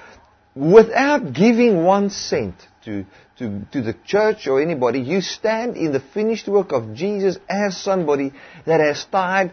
[0.57, 2.55] without giving one cent
[2.85, 3.05] to
[3.39, 7.77] to, to the church or anybody, you stand in the finished work of Jesus as
[7.77, 8.33] somebody
[8.65, 9.53] that has died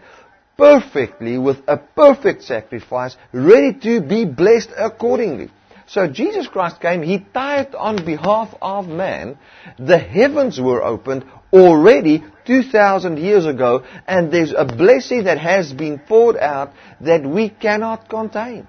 [0.56, 5.50] perfectly with a perfect sacrifice, ready to be blessed accordingly.
[5.86, 9.36] So Jesus Christ came, He tithed on behalf of man.
[9.78, 15.98] The heavens were opened already 2,000 years ago, and there's a blessing that has been
[15.98, 18.66] poured out that we cannot contain.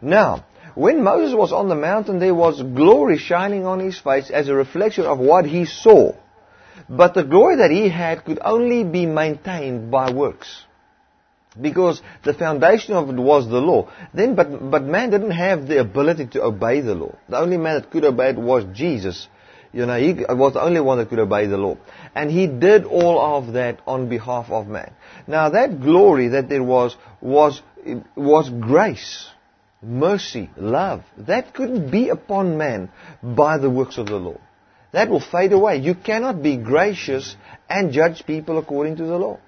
[0.00, 0.46] Now,
[0.80, 4.54] when Moses was on the mountain, there was glory shining on his face as a
[4.54, 6.14] reflection of what he saw.
[6.88, 10.64] But the glory that he had could only be maintained by works.
[11.60, 13.90] Because the foundation of it was the law.
[14.14, 17.14] Then, but, but man didn't have the ability to obey the law.
[17.28, 19.28] The only man that could obey it was Jesus.
[19.74, 21.76] You know, he was the only one that could obey the law.
[22.14, 24.94] And he did all of that on behalf of man.
[25.26, 27.60] Now that glory that there was, was,
[28.16, 29.28] was grace
[29.82, 32.90] mercy, love, that couldn't be upon man
[33.22, 34.38] by the works of the law.
[34.92, 35.78] That will fade away.
[35.78, 37.36] You cannot be gracious
[37.68, 39.38] and judge people according to the law.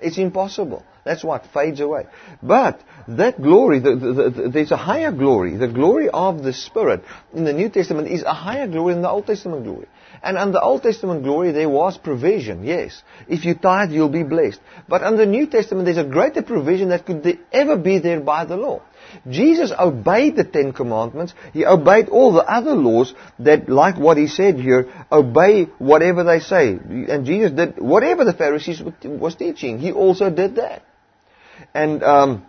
[0.00, 0.84] It's impossible.
[1.04, 2.06] That's what fades away.
[2.42, 5.56] But that glory, the, the, the, there's a higher glory.
[5.56, 9.10] The glory of the Spirit in the New Testament is a higher glory than the
[9.10, 9.86] Old Testament glory.
[10.22, 13.02] And under the Old Testament glory, there was provision, yes.
[13.28, 14.60] If you tithe, you'll be blessed.
[14.88, 18.44] But under the New Testament, there's a greater provision that could ever be there by
[18.44, 18.82] the law.
[19.28, 21.34] Jesus obeyed the Ten Commandments.
[21.52, 26.40] He obeyed all the other laws that, like what he said here, obey whatever they
[26.40, 26.70] say.
[26.70, 29.78] And Jesus did whatever the Pharisees was teaching.
[29.78, 30.82] He also did that.
[31.74, 32.46] And um,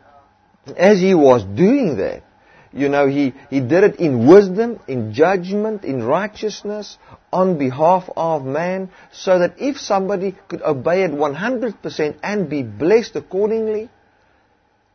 [0.77, 2.23] as he was doing that,
[2.71, 6.99] you know, he, he did it in wisdom, in judgment, in righteousness,
[7.33, 13.15] on behalf of man, so that if somebody could obey it 100% and be blessed
[13.15, 13.89] accordingly,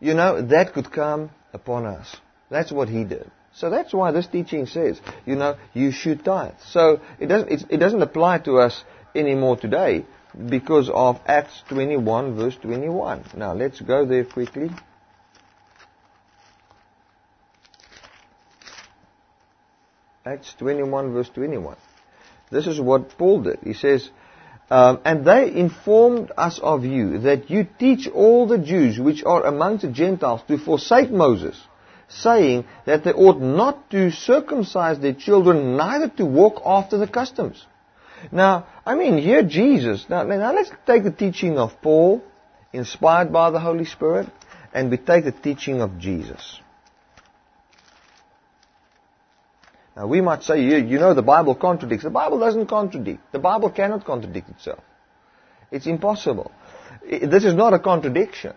[0.00, 2.17] you know, that could come upon us.
[2.51, 3.31] That's what he did.
[3.55, 6.55] So that's why this teaching says, you know, you should tithe.
[6.67, 10.05] So it doesn't, it doesn't apply to us anymore today
[10.49, 13.25] because of Acts 21 verse 21.
[13.37, 14.71] Now let's go there quickly.
[20.27, 21.77] Acts 21 verse 21.
[22.51, 23.59] This is what Paul did.
[23.62, 24.11] He says,
[24.70, 29.44] um, and they informed us of you that you teach all the Jews which are
[29.44, 31.61] among the Gentiles to forsake Moses,
[32.09, 37.64] saying that they ought not to circumcise their children, neither to walk after the customs.
[38.33, 42.22] Now, I mean, here Jesus, now, now let's take the teaching of Paul,
[42.72, 44.29] inspired by the Holy Spirit,
[44.72, 46.61] and we take the teaching of Jesus.
[49.96, 52.04] Now we might say, you, you know the Bible contradicts.
[52.04, 53.33] The Bible doesn't contradict.
[53.33, 54.80] The Bible cannot contradict itself.
[55.70, 56.50] It's impossible.
[57.09, 58.54] This is not a contradiction.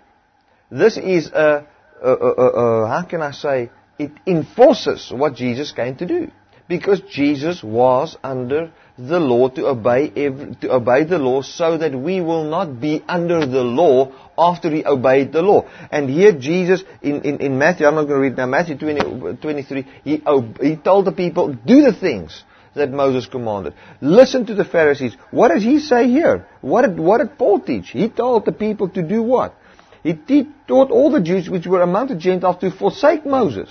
[0.71, 1.67] This is a,
[2.04, 6.32] a, a, a, how can I say, it enforces what Jesus came to do.
[6.67, 11.94] Because Jesus was under the law to obey, every, to obey the law so that
[11.94, 15.70] we will not be under the law after he obeyed the law.
[15.92, 19.38] And here Jesus, in, in, in Matthew, I'm not going to read now, Matthew 20,
[19.38, 20.24] 23, he,
[20.62, 23.74] he told the people, do the things that Moses commanded.
[24.02, 25.16] Listen to the Pharisees.
[25.30, 26.48] What does he say here?
[26.62, 27.90] What did, what did Paul teach?
[27.90, 29.56] He told the people to do what?
[30.02, 33.70] He te- taught all the Jews which were among the Gentiles to forsake Moses.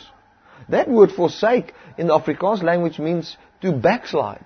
[0.68, 4.44] That word forsake in the Afrikaans language means to backslide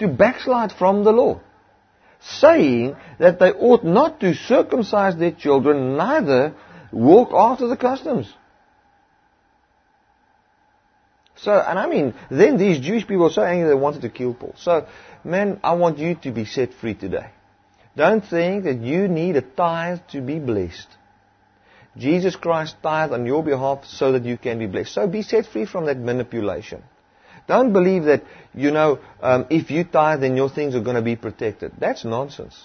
[0.00, 1.40] to backslide from the law,
[2.20, 6.54] saying that they ought not to circumcise their children, neither
[6.92, 8.32] walk after the customs.
[11.36, 14.34] So, and I mean, then these Jewish people were so angry they wanted to kill
[14.34, 14.54] Paul.
[14.58, 14.86] So,
[15.24, 17.30] man, I want you to be set free today.
[17.96, 20.88] Don't think that you need a tithe to be blessed.
[21.96, 24.92] Jesus Christ tithe on your behalf so that you can be blessed.
[24.92, 26.82] So be set free from that manipulation.
[27.50, 28.22] Don't believe that,
[28.54, 31.72] you know, um, if you tithe, then your things are going to be protected.
[31.80, 32.56] That's nonsense.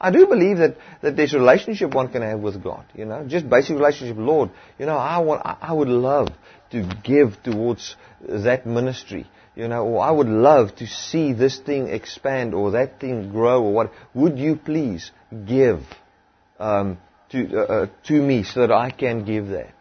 [0.00, 3.22] I do believe that, that there's a relationship one can have with God, you know,
[3.26, 4.16] just basic relationship.
[4.16, 6.28] Lord, you know, I, want, I would love
[6.70, 11.88] to give towards that ministry, you know, or I would love to see this thing
[11.88, 13.92] expand or that thing grow or what.
[14.14, 15.10] Would you please
[15.46, 15.82] give
[16.58, 16.96] um,
[17.28, 19.74] to, uh, uh to me so that I can give that?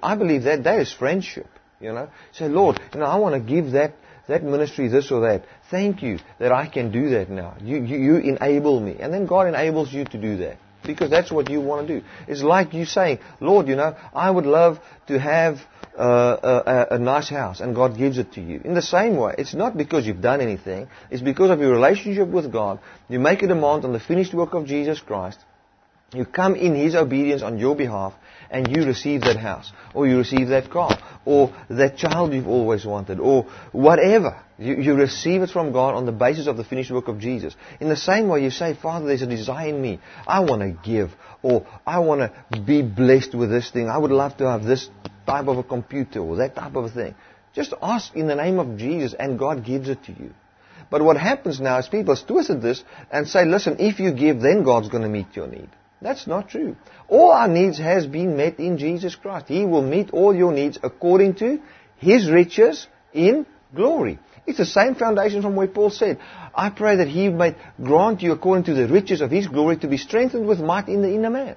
[0.00, 1.48] I believe that that is friendship.
[1.82, 3.94] You know, say, Lord, you know, I want to give that
[4.28, 5.44] that ministry this or that.
[5.70, 7.56] Thank you that I can do that now.
[7.60, 8.96] You, you, you enable me.
[9.00, 10.58] And then God enables you to do that.
[10.84, 12.06] Because that's what you want to do.
[12.26, 15.60] It's like you saying, Lord, you know, I would love to have
[15.96, 18.60] uh, a, a, nice house, and God gives it to you.
[18.64, 22.26] In the same way, it's not because you've done anything, it's because of your relationship
[22.28, 22.80] with God.
[23.08, 25.38] You make a demand on the finished work of Jesus Christ.
[26.14, 28.14] You come in His obedience on your behalf,
[28.52, 32.84] and you receive that house, or you receive that car, or that child you've always
[32.84, 34.40] wanted, or whatever.
[34.58, 37.56] You, you, receive it from God on the basis of the finished work of Jesus.
[37.80, 39.98] In the same way, you say, Father, there's a desire in me.
[40.26, 41.10] I want to give,
[41.42, 43.88] or I want to be blessed with this thing.
[43.88, 44.88] I would love to have this
[45.26, 47.14] type of a computer, or that type of a thing.
[47.54, 50.32] Just ask in the name of Jesus, and God gives it to you.
[50.90, 54.62] But what happens now is people twist this and say, listen, if you give, then
[54.62, 55.70] God's going to meet your need.
[56.02, 56.76] That's not true.
[57.08, 59.46] All our needs has been met in Jesus Christ.
[59.48, 61.60] He will meet all your needs according to
[61.96, 64.18] His riches in glory.
[64.46, 66.18] It's the same foundation from where Paul said,
[66.54, 69.88] I pray that He might grant you according to the riches of His glory to
[69.88, 71.56] be strengthened with might in the inner man.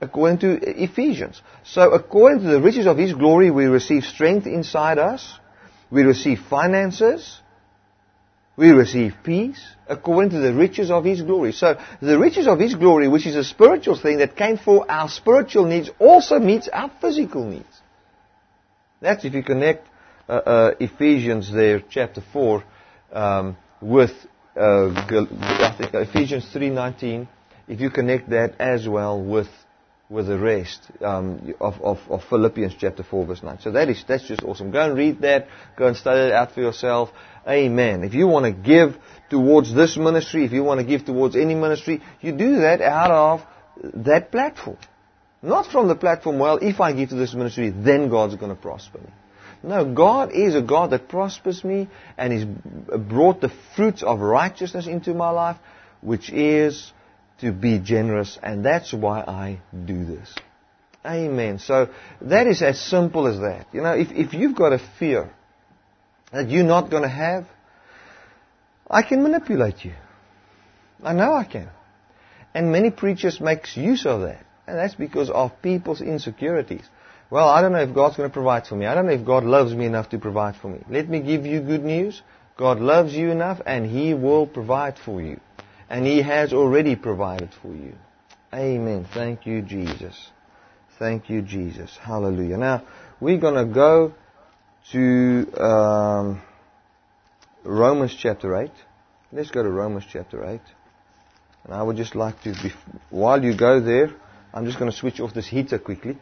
[0.00, 1.40] According to Ephesians.
[1.64, 5.38] So according to the riches of His glory, we receive strength inside us.
[5.90, 7.40] We receive finances
[8.56, 11.52] we receive peace according to the riches of His glory.
[11.52, 15.08] So the riches of His glory, which is a spiritual thing that came for our
[15.08, 17.80] spiritual needs, also meets our physical needs.
[19.00, 19.88] That's if you connect
[20.28, 22.64] uh, uh, Ephesians there, chapter 4,
[23.12, 24.12] um, with
[24.56, 25.06] uh,
[25.78, 27.26] think Ephesians 3.19,
[27.66, 29.48] if you connect that as well with
[30.10, 33.60] with the rest um, of, of, of, Philippians chapter 4 verse 9.
[33.60, 34.72] So that is, that's just awesome.
[34.72, 35.46] Go and read that.
[35.76, 37.10] Go and study it out for yourself.
[37.48, 38.02] Amen.
[38.02, 38.96] If you want to give
[39.30, 43.12] towards this ministry, if you want to give towards any ministry, you do that out
[43.12, 43.46] of
[44.04, 44.78] that platform.
[45.42, 48.60] Not from the platform, well, if I give to this ministry, then God's going to
[48.60, 49.10] prosper me.
[49.62, 54.86] No, God is a God that prospers me and He's brought the fruits of righteousness
[54.86, 55.56] into my life,
[56.00, 56.92] which is
[57.40, 60.34] to be generous, and that's why I do this.
[61.04, 61.58] Amen.
[61.58, 61.88] So
[62.22, 63.66] that is as simple as that.
[63.72, 65.30] You know, if, if you've got a fear
[66.32, 67.46] that you're not going to have,
[68.88, 69.94] I can manipulate you.
[71.02, 71.70] I know I can.
[72.52, 74.44] And many preachers makes use of that.
[74.66, 76.82] And that's because of people's insecurities.
[77.30, 78.86] Well, I don't know if God's going to provide for me.
[78.86, 80.80] I don't know if God loves me enough to provide for me.
[80.88, 82.20] Let me give you good news.
[82.56, 85.40] God loves you enough and He will provide for you.
[85.90, 87.94] And He has already provided for you.
[88.54, 89.06] Amen.
[89.12, 90.30] Thank you, Jesus.
[90.98, 91.96] Thank you, Jesus.
[92.00, 92.56] Hallelujah.
[92.56, 92.84] Now,
[93.20, 94.14] we're going to go
[94.92, 96.42] to um,
[97.64, 98.70] Romans chapter 8.
[99.32, 100.60] Let's go to Romans chapter 8.
[101.64, 102.72] And I would just like to, be,
[103.10, 104.10] while you go there,
[104.52, 106.18] I'm just going to switch off this heater quickly.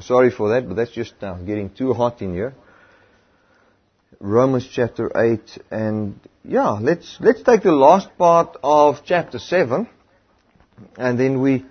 [0.00, 2.54] Sorry for that, but that's just now getting too hot in here.
[4.22, 5.40] Romans chapter 8
[5.70, 9.88] and yeah, let's, let's take the last part of chapter 7
[10.98, 11.64] and then we,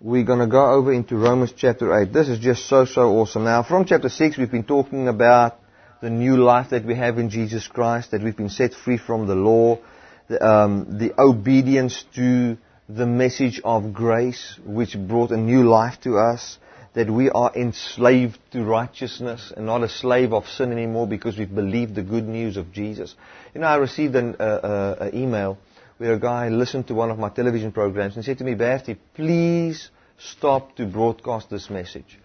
[0.00, 2.12] we're going to go over into Romans chapter 8.
[2.12, 3.42] This is just so, so awesome.
[3.42, 5.58] Now, from chapter 6, we've been talking about
[6.00, 9.26] the new life that we have in Jesus Christ, that we've been set free from
[9.26, 9.80] the law,
[10.28, 12.56] the, um, the obedience to
[12.88, 16.58] the message of grace, which brought a new life to us,
[16.94, 21.54] that we are enslaved to righteousness and not a slave of sin anymore because we've
[21.54, 23.14] believed the good news of Jesus.
[23.54, 25.58] You know, I received an uh, uh, email
[25.98, 28.98] where a guy listened to one of my television programs and said to me, Bertie,
[29.14, 32.18] please stop to broadcast this message.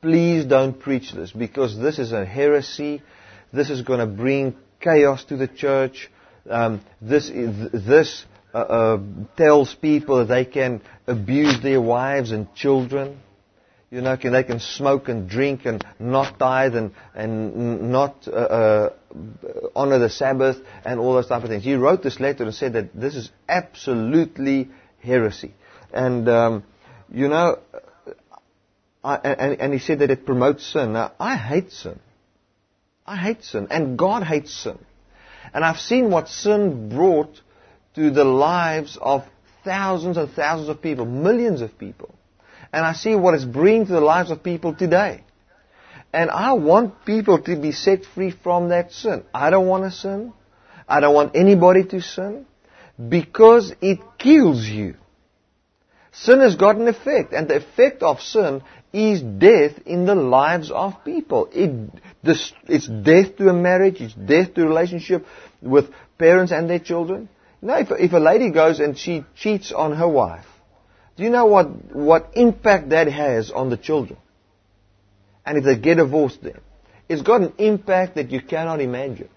[0.00, 3.02] Please don't preach this because this is a heresy.
[3.52, 6.10] This is going to bring chaos to the church.
[6.48, 8.98] Um, this this uh, uh,
[9.36, 13.20] tells people that they can abuse their wives and children.
[13.92, 18.30] You know, can, they can smoke and drink and not tithe and, and not uh,
[18.30, 18.90] uh,
[19.76, 21.62] honor the Sabbath and all those type of things.
[21.62, 24.70] He wrote this letter and said that this is absolutely
[25.02, 25.52] heresy.
[25.92, 26.64] And, um,
[27.12, 27.58] you know,
[29.04, 30.94] I, and, and he said that it promotes sin.
[30.94, 32.00] Now, I hate sin.
[33.06, 33.66] I hate sin.
[33.70, 34.78] And God hates sin.
[35.52, 37.42] And I've seen what sin brought
[37.96, 39.26] to the lives of
[39.64, 42.14] thousands and thousands of people, millions of people
[42.72, 45.24] and I see what it's bringing to the lives of people today.
[46.12, 49.24] And I want people to be set free from that sin.
[49.32, 50.32] I don't want to sin.
[50.88, 52.46] I don't want anybody to sin
[53.08, 54.96] because it kills you.
[56.12, 58.62] Sin has got an effect, and the effect of sin
[58.92, 61.48] is death in the lives of people.
[61.52, 61.90] It,
[62.22, 65.24] this, it's death to a marriage, it's death to a relationship
[65.62, 67.30] with parents and their children.
[67.62, 70.44] You if, if a lady goes and she cheats on her wife,
[71.22, 74.18] do you know what, what impact that has on the children?
[75.46, 76.58] And if they get divorced then,
[77.08, 79.28] it's got an impact that you cannot imagine.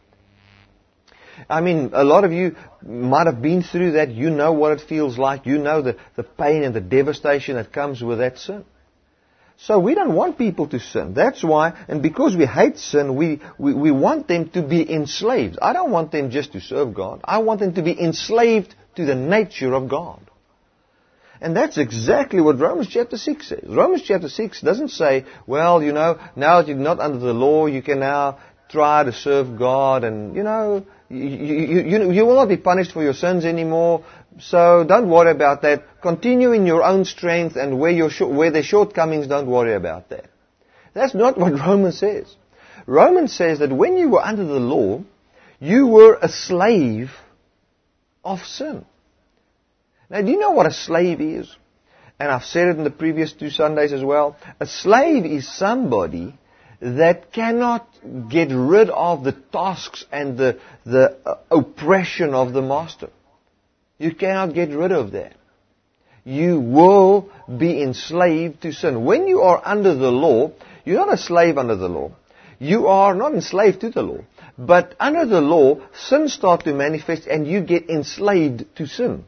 [1.48, 4.10] I mean, a lot of you might have been through that.
[4.10, 5.46] You know what it feels like.
[5.46, 8.66] You know the, the pain and the devastation that comes with that sin.
[9.58, 11.14] So we don't want people to sin.
[11.14, 15.60] That's why, and because we hate sin, we, we, we want them to be enslaved.
[15.62, 17.22] I don't want them just to serve God.
[17.24, 20.25] I want them to be enslaved to the nature of God.
[21.46, 23.64] And that's exactly what Romans chapter 6 says.
[23.68, 27.68] Romans chapter 6 doesn't say, well, you know, now that you're not under the law,
[27.68, 32.34] you can now try to serve God and, you know, you, you, you, you will
[32.34, 34.04] not be punished for your sins anymore.
[34.40, 36.02] So don't worry about that.
[36.02, 40.26] Continue in your own strength and where, your, where there's shortcomings, don't worry about that.
[40.96, 42.36] That's not what Romans says.
[42.88, 45.04] Romans says that when you were under the law,
[45.60, 47.12] you were a slave
[48.24, 48.84] of sin.
[50.10, 51.56] Now, do you know what a slave is?
[52.20, 54.38] And I've said it in the previous two Sundays as well.
[54.60, 56.38] A slave is somebody
[56.80, 57.88] that cannot
[58.30, 63.10] get rid of the tasks and the, the uh, oppression of the master.
[63.98, 65.36] You cannot get rid of that.
[66.24, 69.06] You will be enslaved to sin.
[69.06, 70.52] When you are under the law,
[70.84, 72.12] you're not a slave under the law.
[72.60, 74.20] You are not enslaved to the law.
[74.58, 79.26] But under the law, sin starts to manifest and you get enslaved to sin.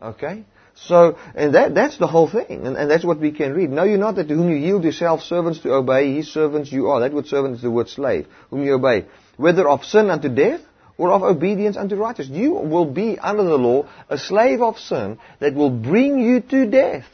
[0.00, 0.44] Okay?
[0.74, 2.66] So, and that, that's the whole thing.
[2.66, 3.70] And, and that's what we can read.
[3.70, 6.88] Know you not that to whom you yield yourself servants to obey, his servants you
[6.88, 7.00] are.
[7.00, 9.06] That word servant is the word slave, whom you obey.
[9.36, 10.60] Whether of sin unto death,
[10.98, 12.36] or of obedience unto righteousness.
[12.36, 16.66] You will be under the law a slave of sin that will bring you to
[16.66, 17.04] death.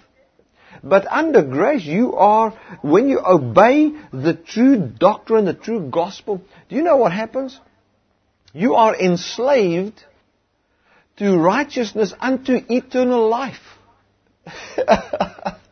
[0.85, 2.51] But under grace, you are,
[2.83, 7.59] when you obey the true doctrine, the true gospel, do you know what happens?
[8.53, 10.05] You are enslaved
[11.19, 13.61] to righteousness unto eternal life.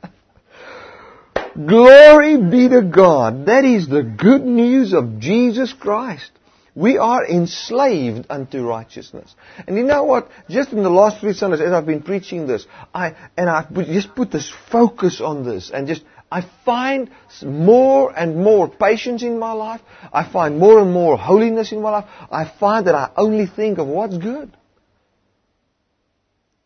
[1.67, 3.47] Glory be to God.
[3.47, 6.31] That is the good news of Jesus Christ.
[6.75, 9.35] We are enslaved unto righteousness.
[9.67, 10.31] And you know what?
[10.49, 14.15] Just in the last three Sundays, as I've been preaching this, I, and I just
[14.15, 17.11] put this focus on this and just, I find
[17.45, 19.81] more and more patience in my life.
[20.13, 22.05] I find more and more holiness in my life.
[22.31, 24.57] I find that I only think of what's good.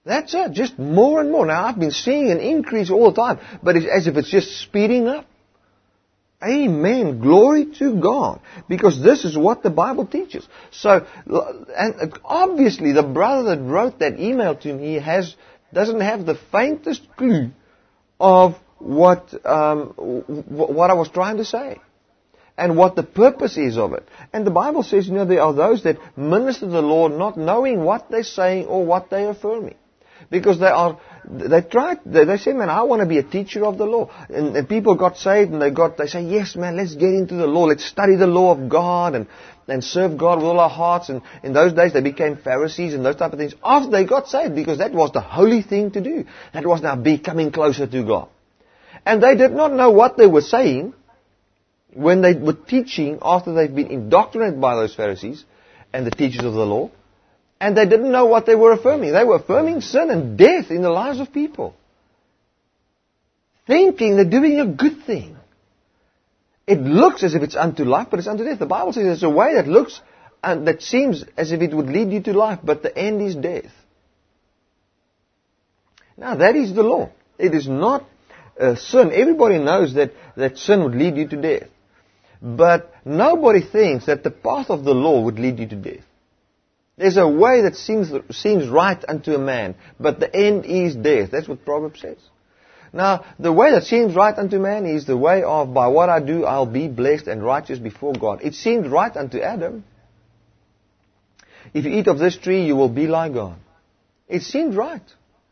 [0.04, 0.52] That's it.
[0.52, 1.46] Just more and more.
[1.46, 4.60] Now, I've been seeing an increase all the time, but it's as if it's just
[4.60, 5.26] speeding up.
[6.42, 7.20] Amen.
[7.20, 8.40] Glory to God.
[8.68, 10.46] Because this is what the Bible teaches.
[10.70, 11.06] So,
[11.76, 15.34] and obviously the brother that wrote that email to me has,
[15.72, 17.50] doesn't have the faintest clue
[18.20, 21.80] of what, um, what I was trying to say
[22.58, 24.06] and what the purpose is of it.
[24.32, 27.82] And the Bible says, you know, there are those that minister the Lord not knowing
[27.82, 29.76] what they're saying or what they're affirming.
[30.30, 33.64] Because they are, they try, they, they say, man, I want to be a teacher
[33.64, 34.10] of the law.
[34.28, 37.34] And, and people got saved and they got, they say, yes, man, let's get into
[37.34, 37.64] the law.
[37.64, 39.26] Let's study the law of God and,
[39.68, 41.08] and serve God with all our hearts.
[41.08, 44.28] And in those days they became Pharisees and those type of things after they got
[44.28, 46.24] saved because that was the holy thing to do.
[46.52, 48.28] That was now becoming closer to God.
[49.06, 50.94] And they did not know what they were saying
[51.92, 55.44] when they were teaching after they've been indoctrinated by those Pharisees
[55.92, 56.90] and the teachers of the law.
[57.60, 59.12] And they didn't know what they were affirming.
[59.12, 61.74] They were affirming sin and death in the lives of people.
[63.66, 65.36] Thinking they're doing a good thing.
[66.66, 68.58] It looks as if it's unto life, but it's unto death.
[68.58, 70.00] The Bible says it's a way that looks
[70.42, 73.34] and that seems as if it would lead you to life, but the end is
[73.34, 73.72] death.
[76.16, 77.10] Now that is the law.
[77.38, 78.04] It is not
[78.60, 79.10] uh, sin.
[79.12, 81.68] Everybody knows that, that sin would lead you to death.
[82.40, 86.04] But nobody thinks that the path of the law would lead you to death.
[86.96, 91.30] There's a way that seems, seems right unto a man, but the end is death.
[91.32, 92.18] That's what Proverbs says.
[92.92, 96.20] Now, the way that seems right unto man is the way of, by what I
[96.20, 98.42] do, I'll be blessed and righteous before God.
[98.42, 99.82] It seemed right unto Adam.
[101.72, 103.56] If you eat of this tree, you will be like God.
[104.28, 105.02] It seemed right.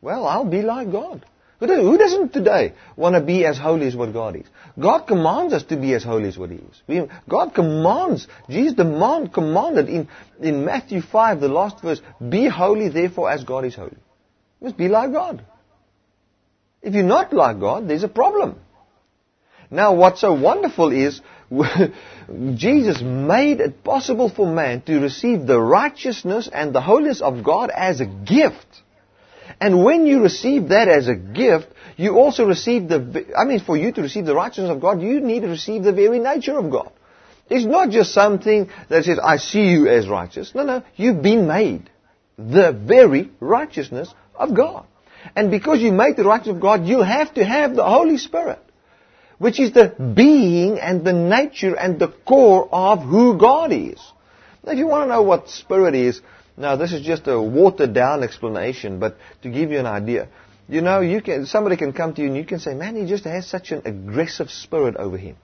[0.01, 1.27] Well, I'll be like God.
[1.69, 4.47] Who doesn't today want to be as holy as what God is?
[4.79, 6.83] God commands us to be as holy as what He is.
[6.89, 10.09] We, God commands, Jesus demand, commanded in,
[10.41, 13.97] in Matthew 5, the last verse, be holy therefore as God is holy.
[14.61, 15.45] You must be like God.
[16.83, 18.57] If you're not like God, there's a problem.
[19.71, 21.21] Now what's so wonderful is,
[22.55, 27.71] Jesus made it possible for man to receive the righteousness and the holiness of God
[27.71, 28.82] as a gift.
[29.61, 33.77] And when you receive that as a gift, you also receive the, I mean, for
[33.77, 36.71] you to receive the righteousness of God, you need to receive the very nature of
[36.71, 36.91] God.
[37.49, 40.55] It's not just something that says, I see you as righteous.
[40.55, 41.91] No, no, you've been made
[42.39, 44.87] the very righteousness of God.
[45.37, 48.59] And because you made the righteousness of God, you have to have the Holy Spirit,
[49.39, 54.01] which is the being and the nature and the core of who God is.
[54.65, 56.21] Now, if you want to know what Spirit is,
[56.57, 60.29] now, this is just a watered down explanation, but to give you an idea.
[60.69, 63.07] You know, you can, somebody can come to you and you can say, man, he
[63.07, 65.37] just has such an aggressive spirit over him.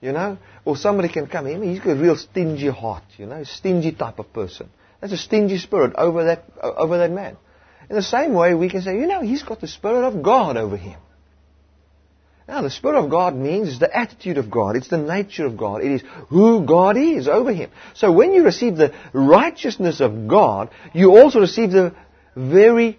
[0.00, 0.38] You know?
[0.64, 4.18] Or somebody can come, in, he's got a real stingy heart, you know, stingy type
[4.18, 4.70] of person.
[5.00, 7.36] That's a stingy spirit over that, over that man.
[7.88, 10.56] In the same way, we can say, you know, he's got the Spirit of God
[10.56, 11.00] over him.
[12.50, 14.74] Now, the Spirit of God means the attitude of God.
[14.74, 15.84] It's the nature of God.
[15.84, 17.70] It is who God is over him.
[17.94, 21.94] So when you receive the righteousness of God, you also receive the
[22.34, 22.98] very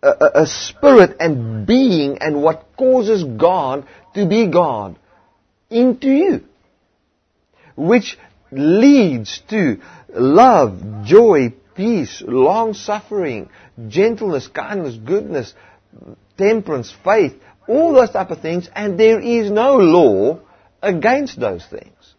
[0.00, 3.84] uh, a spirit and being and what causes God
[4.14, 4.96] to be God
[5.70, 6.44] into you.
[7.74, 8.16] Which
[8.52, 13.48] leads to love, joy, peace, long suffering,
[13.88, 15.52] gentleness, kindness, goodness,
[16.38, 17.34] temperance, faith,
[17.66, 20.40] all those type of things, and there is no law
[20.82, 22.14] against those things.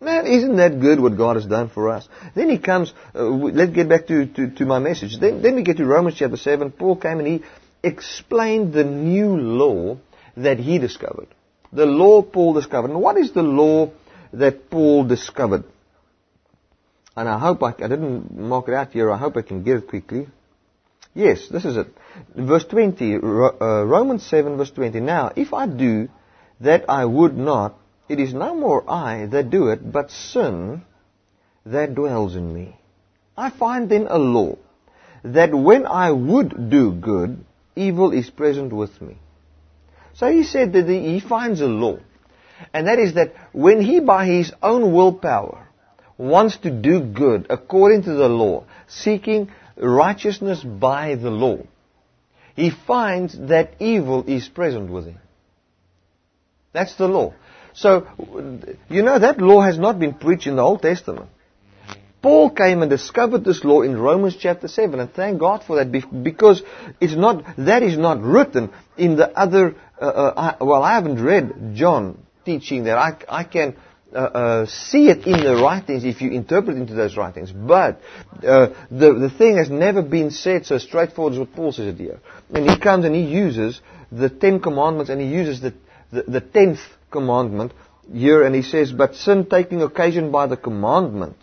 [0.00, 2.08] Man, isn't that good what God has done for us?
[2.34, 5.18] Then he comes, uh, let's get back to, to, to, my message.
[5.18, 6.70] Then, then we get to Romans chapter 7.
[6.70, 7.42] Paul came and he
[7.82, 9.98] explained the new law
[10.36, 11.26] that he discovered.
[11.72, 12.90] The law Paul discovered.
[12.90, 13.90] And what is the law
[14.32, 15.64] that Paul discovered?
[17.16, 19.10] And I hope I, I didn't mark it out here.
[19.10, 20.28] I hope I can get it quickly.
[21.14, 21.88] Yes, this is it.
[22.34, 23.18] Verse 20, uh,
[23.84, 25.00] Romans 7 verse 20.
[25.00, 26.08] Now, if I do
[26.60, 27.76] that I would not,
[28.08, 30.82] it is no more I that do it, but sin
[31.66, 32.76] that dwells in me.
[33.36, 34.56] I find then a law
[35.22, 37.44] that when I would do good,
[37.76, 39.18] evil is present with me.
[40.14, 41.98] So he said that he finds a law.
[42.72, 45.68] And that is that when he by his own willpower
[46.16, 49.50] wants to do good according to the law, seeking
[49.80, 51.58] righteousness by the law,
[52.54, 55.18] he finds that evil is present with him.
[56.72, 57.34] That's the law.
[57.72, 58.06] So,
[58.88, 61.30] you know, that law has not been preached in the Old Testament.
[62.20, 65.92] Paul came and discovered this law in Romans chapter 7, and thank God for that,
[66.24, 66.62] because
[67.00, 71.22] it's not, that is not written in the other, uh, uh, I, well, I haven't
[71.22, 72.98] read John teaching that.
[72.98, 73.76] I, I can
[74.14, 77.52] uh, uh, see it in the writings if you interpret into those writings.
[77.52, 78.00] But
[78.36, 81.98] uh, the the thing has never been said so straightforward as what Paul says it
[81.98, 82.20] here.
[82.52, 83.80] And he comes and he uses
[84.10, 85.74] the Ten Commandments and he uses the
[86.10, 86.80] the, the tenth
[87.10, 87.72] commandment
[88.12, 91.36] here and he says, But sin taking occasion by the commandment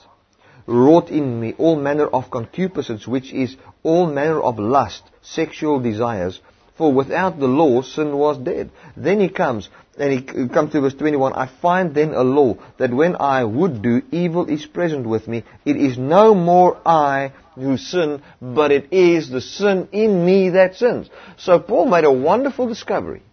[0.66, 6.40] wrought in me all manner of concupiscence, which is all manner of lust, sexual desires.
[6.78, 8.70] For without the law, sin was dead.
[8.98, 12.94] Then he comes, and he comes to verse 21, I find then a law, that
[12.94, 15.44] when I would do, evil is present with me.
[15.64, 20.76] It is no more I who sin, but it is the sin in me that
[20.76, 21.10] sins.
[21.38, 23.24] So Paul made a wonderful discovery.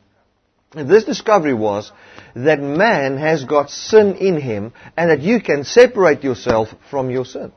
[0.74, 1.90] And this discovery was
[2.36, 7.24] that man has got sin in him, and that you can separate yourself from your
[7.24, 7.52] sin.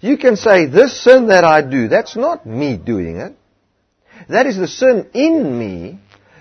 [0.00, 3.36] You can say, this sin that I do, that's not me doing it.
[4.28, 5.98] That is the sin in me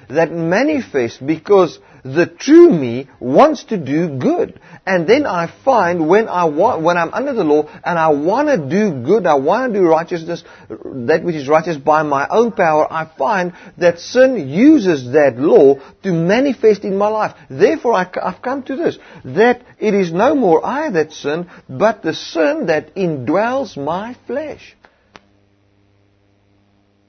[0.10, 4.60] that manifests because the true me wants to do good.
[4.86, 8.48] And then I find when I want, when I'm under the law and I want
[8.48, 12.52] to do good, I want to do righteousness, that which is righteous by my own
[12.52, 17.36] power, I find that sin uses that law to manifest in my life.
[17.50, 22.02] Therefore I, have come to this, that it is no more I that sin, but
[22.02, 24.76] the sin that indwells my flesh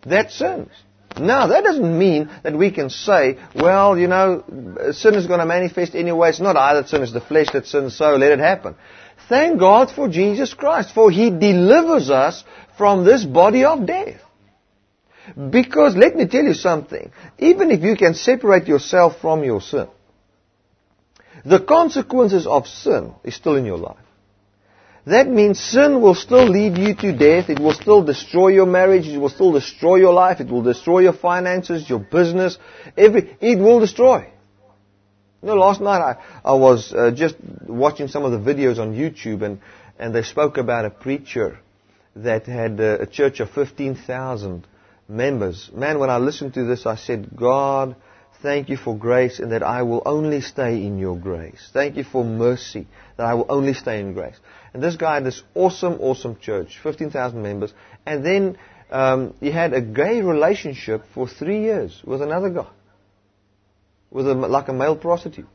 [0.02, 0.70] that sins.
[1.18, 4.44] Now, that doesn't mean that we can say, well, you know,
[4.92, 6.30] sin is going to manifest anyway.
[6.30, 8.76] It's not I that sins, the flesh that sins, so let it happen.
[9.28, 12.44] Thank God for Jesus Christ, for He delivers us
[12.78, 14.20] from this body of death.
[15.50, 19.88] Because let me tell you something, even if you can separate yourself from your sin,
[21.44, 23.98] the consequences of sin is still in your life.
[25.06, 27.48] That means sin will still lead you to death.
[27.48, 29.06] It will still destroy your marriage.
[29.06, 30.40] It will still destroy your life.
[30.40, 32.58] It will destroy your finances, your business.
[32.96, 34.30] Every, it will destroy.
[35.42, 37.36] You know, last night I, I was uh, just
[37.66, 39.60] watching some of the videos on YouTube and,
[39.98, 41.58] and they spoke about a preacher
[42.16, 44.66] that had a, a church of 15,000
[45.08, 45.70] members.
[45.72, 47.96] Man, when I listened to this, I said, God,
[48.42, 51.70] thank you for grace and that I will only stay in your grace.
[51.72, 52.86] Thank you for mercy
[53.16, 54.36] that I will only stay in grace.
[54.72, 57.72] And this guy had this awesome, awesome church, 15,000 members.
[58.06, 58.58] And then
[58.90, 62.68] um, he had a gay relationship for three years with another guy,
[64.10, 65.48] with a, like a male prostitute.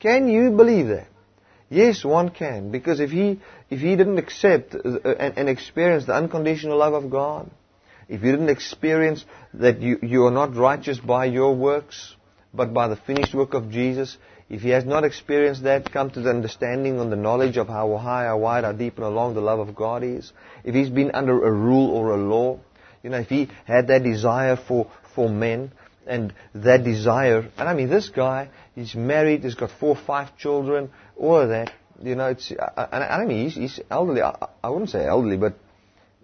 [0.00, 1.08] Can you believe that?
[1.70, 6.14] Yes, one can, because if he if he didn't accept uh, and, and experience the
[6.14, 7.50] unconditional love of God,
[8.08, 12.14] if you didn't experience that you, you are not righteous by your works,
[12.54, 14.16] but by the finished work of Jesus,
[14.50, 17.96] if he has not experienced that, come to the understanding and the knowledge of how
[17.96, 20.32] high, how wide, how deep and how long the love of God is,
[20.64, 22.58] if he's been under a rule or a law,
[23.02, 25.72] you know, if he had that desire for, for men,
[26.06, 30.90] and that desire, and I mean, this guy, he's married, he's got four five children,
[31.18, 31.70] all of that,
[32.02, 35.58] you know, it's, and I mean, he's, he's elderly, I, I wouldn't say elderly, but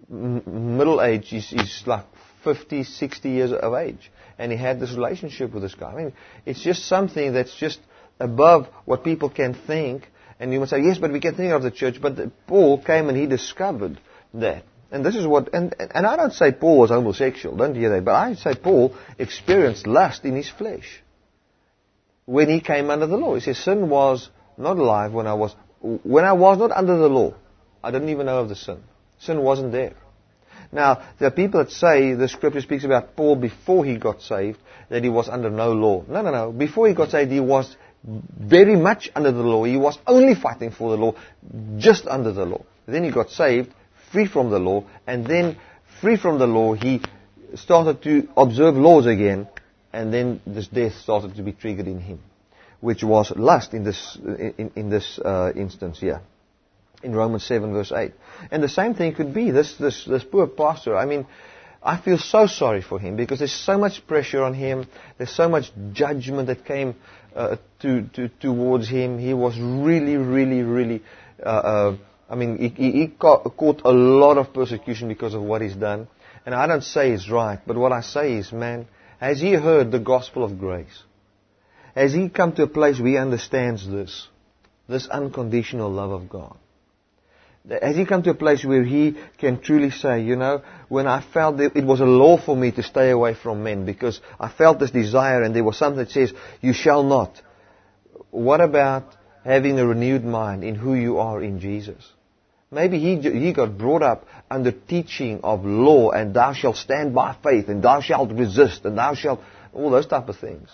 [0.09, 2.05] middle age, he's, he's like
[2.43, 4.11] 50, 60 years of age.
[4.37, 5.91] And he had this relationship with this guy.
[5.91, 6.13] I mean,
[6.45, 7.79] it's just something that's just
[8.19, 10.09] above what people can think.
[10.39, 12.01] And you must say, yes, but we can think of the church.
[12.01, 13.99] But Paul came and he discovered
[14.33, 14.63] that.
[14.91, 18.05] And this is what, and, and I don't say Paul was homosexual, don't hear that,
[18.05, 21.01] but I say Paul experienced lust in his flesh.
[22.25, 23.35] When he came under the law.
[23.35, 27.09] He says, sin was not alive when I was, when I was not under the
[27.09, 27.33] law.
[27.83, 28.83] I didn't even know of the sin.
[29.19, 29.95] Sin wasn't there.
[30.71, 34.59] Now, there are people that say the scripture speaks about Paul before he got saved,
[34.89, 36.03] that he was under no law.
[36.07, 36.51] No, no, no.
[36.51, 37.75] Before he got saved, he was
[38.05, 39.63] very much under the law.
[39.63, 41.15] He was only fighting for the law,
[41.77, 42.63] just under the law.
[42.87, 43.73] Then he got saved,
[44.11, 45.57] free from the law, and then
[46.01, 47.01] free from the law, he
[47.55, 49.47] started to observe laws again,
[49.91, 52.19] and then this death started to be triggered in him,
[52.81, 56.21] which was lust in this, in, in this uh, instance here
[57.03, 58.11] in Romans 7 verse 8.
[58.51, 60.97] And the same thing could be this, this, this poor pastor.
[60.97, 61.25] I mean,
[61.81, 64.87] I feel so sorry for him because there's so much pressure on him.
[65.17, 66.95] There's so much judgment that came
[67.35, 69.19] uh, to, to, towards him.
[69.19, 71.03] He was really, really, really,
[71.43, 71.97] uh, uh,
[72.29, 76.07] I mean, he, he caught, a lot of persecution because of what he's done.
[76.45, 78.87] And I don't say it's right, but what I say is, man,
[79.19, 81.03] has he heard the gospel of grace?
[81.95, 84.27] Has he come to a place where he understands this?
[84.87, 86.57] This unconditional love of God?
[87.69, 91.21] Has he come to a place where he can truly say, you know, when I
[91.21, 94.49] felt that it was a law for me to stay away from men because I
[94.49, 97.41] felt this desire and there was something that says, you shall not.
[98.29, 102.07] What about having a renewed mind in who you are in Jesus?
[102.69, 107.35] Maybe he, he got brought up under teaching of law and thou shalt stand by
[107.41, 109.39] faith and thou shalt resist and thou shalt,
[109.73, 110.69] all those type of things.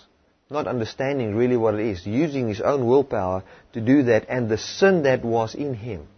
[0.50, 4.58] Not understanding really what it is, using his own willpower to do that and the
[4.58, 6.08] sin that was in him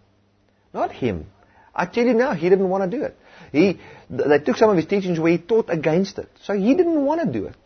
[0.75, 1.27] not him.
[1.75, 3.16] I tell you now, he didn't want to do it.
[3.53, 6.29] He, they took some of his teachings where he taught against it.
[6.43, 7.57] So he didn't want to do it.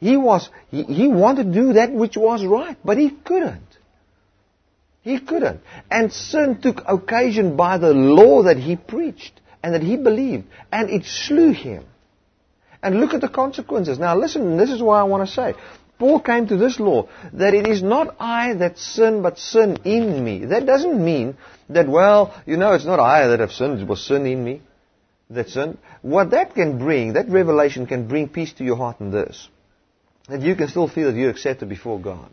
[0.00, 3.62] He was, he, he wanted to do that which was right, but he couldn't.
[5.02, 5.60] He couldn't.
[5.90, 10.90] And sin took occasion by the law that he preached and that he believed, and
[10.90, 11.84] it slew him.
[12.82, 13.98] And look at the consequences.
[13.98, 15.54] Now listen, this is why I want to say.
[15.98, 20.22] Paul came to this law that it is not I that sin, but sin in
[20.22, 20.44] me.
[20.46, 21.36] That doesn't mean
[21.70, 24.62] that, well, you know, it's not I that have sinned, it was sin in me
[25.30, 25.78] that sin.
[26.02, 29.48] What that can bring, that revelation can bring peace to your heart in this.
[30.28, 32.30] That you can still feel that you're accepted before God.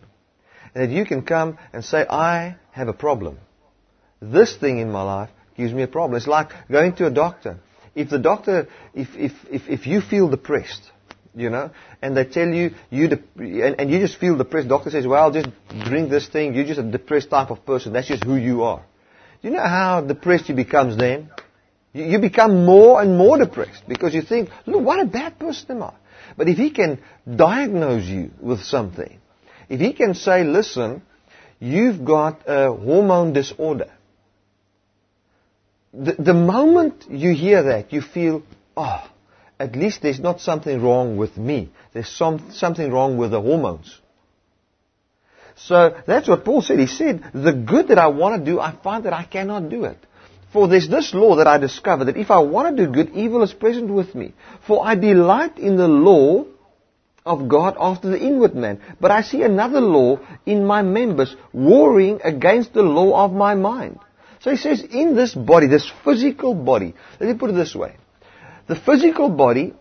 [0.74, 3.38] And that you can come and say, I have a problem.
[4.22, 6.16] This thing in my life gives me a problem.
[6.18, 7.58] It's like going to a doctor.
[7.96, 10.82] If the doctor, if, if, if, if you feel depressed,
[11.36, 11.72] you know,
[12.02, 15.50] and they tell you, you and, and you just feel depressed, doctor says, well, just
[15.86, 18.84] drink this thing, you're just a depressed type of person, that's just who you are.
[19.42, 21.30] Do you know how depressed you becomes then?
[21.94, 25.78] You, you become more and more depressed because you think, look, what a bad person
[25.78, 25.94] am I.
[26.38, 27.00] But if he can
[27.34, 29.20] diagnose you with something,
[29.68, 31.02] if he can say, listen,
[31.60, 33.92] you've got a hormone disorder,
[35.94, 38.44] the, the moment you hear that, you feel,
[38.78, 39.10] oh,
[39.60, 41.70] at least there's not something wrong with me.
[41.94, 44.00] There's some, something wrong with the hormones.
[45.56, 46.80] So that's what Paul said.
[46.80, 49.86] He said, the good that I want to do, I find that I cannot do
[49.86, 49.97] it.
[50.54, 53.41] For there's this law that I discover that if I want to do good, evil
[53.43, 54.34] is present with me.
[54.68, 56.45] For I delight in the law
[57.26, 58.82] of God after the inward man.
[58.99, 63.99] But I see another law in my members, warring against the law of my mind.
[64.41, 67.95] So he says, in this body, this physical body, let me put it this way.
[68.68, 69.74] The physical body,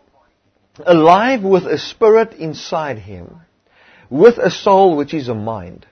[0.85, 3.41] alive with a spirit inside him,
[4.11, 5.87] with a soul which is a mind,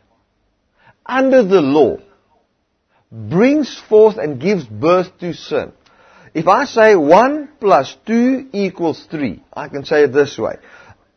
[1.06, 1.96] under the law,
[3.10, 5.72] brings forth and gives birth to sin.
[6.34, 10.56] If I say 1 plus 2 equals 3, I can say it this way.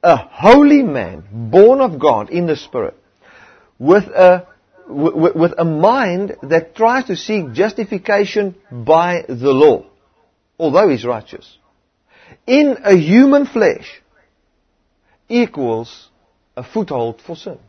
[0.03, 2.95] A holy man, born of God in the Spirit,
[3.77, 4.47] with a
[4.87, 9.85] with, with a mind that tries to seek justification by the law,
[10.59, 11.57] although he's righteous,
[12.45, 14.01] in a human flesh,
[15.29, 16.09] equals
[16.61, 17.59] a foothold for sin.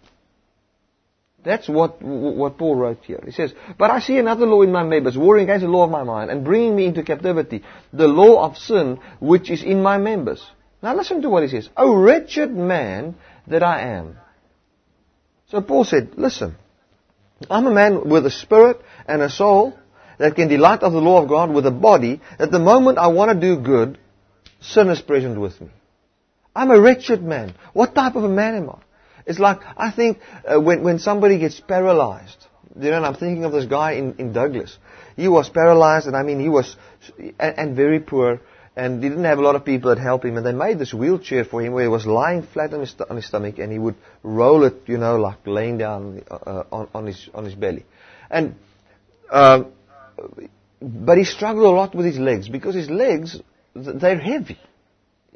[1.44, 3.20] That's what, what Paul wrote here.
[3.24, 5.90] He says, But I see another law in my members, warring against the law of
[5.90, 9.98] my mind, and bringing me into captivity, the law of sin which is in my
[9.98, 10.40] members.
[10.82, 11.68] Now listen to what he says.
[11.76, 13.16] O wretched man
[13.48, 14.18] that I am.
[15.48, 16.56] So Paul said, listen,
[17.50, 19.76] I'm a man with a spirit and a soul
[20.18, 23.08] that can delight of the law of God with a body that the moment I
[23.08, 23.98] want to do good,
[24.60, 25.70] sin is present with me.
[26.54, 27.54] I'm a wretched man.
[27.72, 28.78] What type of a man am I?
[29.26, 32.46] It's like, I think, uh, when, when somebody gets paralyzed,
[32.78, 34.76] you know, and I'm thinking of this guy in, in Douglas.
[35.16, 36.76] He was paralyzed, and I mean, he was,
[37.18, 38.40] and, and very poor,
[38.74, 40.92] and he didn't have a lot of people that helped him, and they made this
[40.92, 43.78] wheelchair for him where he was lying flat on his, on his stomach, and he
[43.78, 47.84] would roll it, you know, like laying down uh, on, on, his, on his belly.
[48.30, 48.56] And,
[49.30, 49.72] um,
[50.80, 53.38] but he struggled a lot with his legs, because his legs,
[53.74, 54.58] they're heavy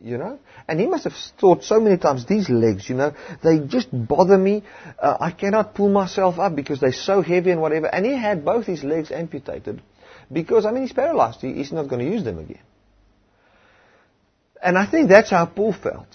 [0.03, 0.39] you know?
[0.69, 4.37] And he must have thought so many times, these legs, you know, they just bother
[4.37, 4.63] me.
[4.99, 7.87] Uh, I cannot pull myself up because they're so heavy and whatever.
[7.87, 9.83] And he had both his legs amputated
[10.31, 11.41] because, I mean, he's paralyzed.
[11.41, 12.61] He, he's not going to use them again.
[14.63, 16.09] And I think that's how Paul felt.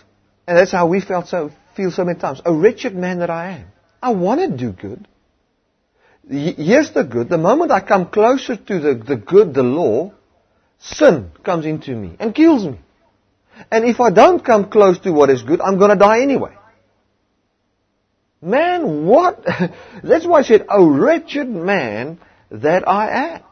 [0.47, 2.41] And that's how we felt so, feel so many times.
[2.45, 3.67] A wretched man that I am.
[4.01, 5.07] I want to do good.
[6.27, 7.29] Here's the good.
[7.29, 10.13] The moment I come closer to the, the good, the law,
[10.79, 12.79] sin comes into me and kills me.
[13.69, 16.55] And if I don't come close to what is good, I'm going to die anyway.
[18.41, 19.43] Man, what?
[20.03, 23.43] That's why I said, oh wretched man that I am.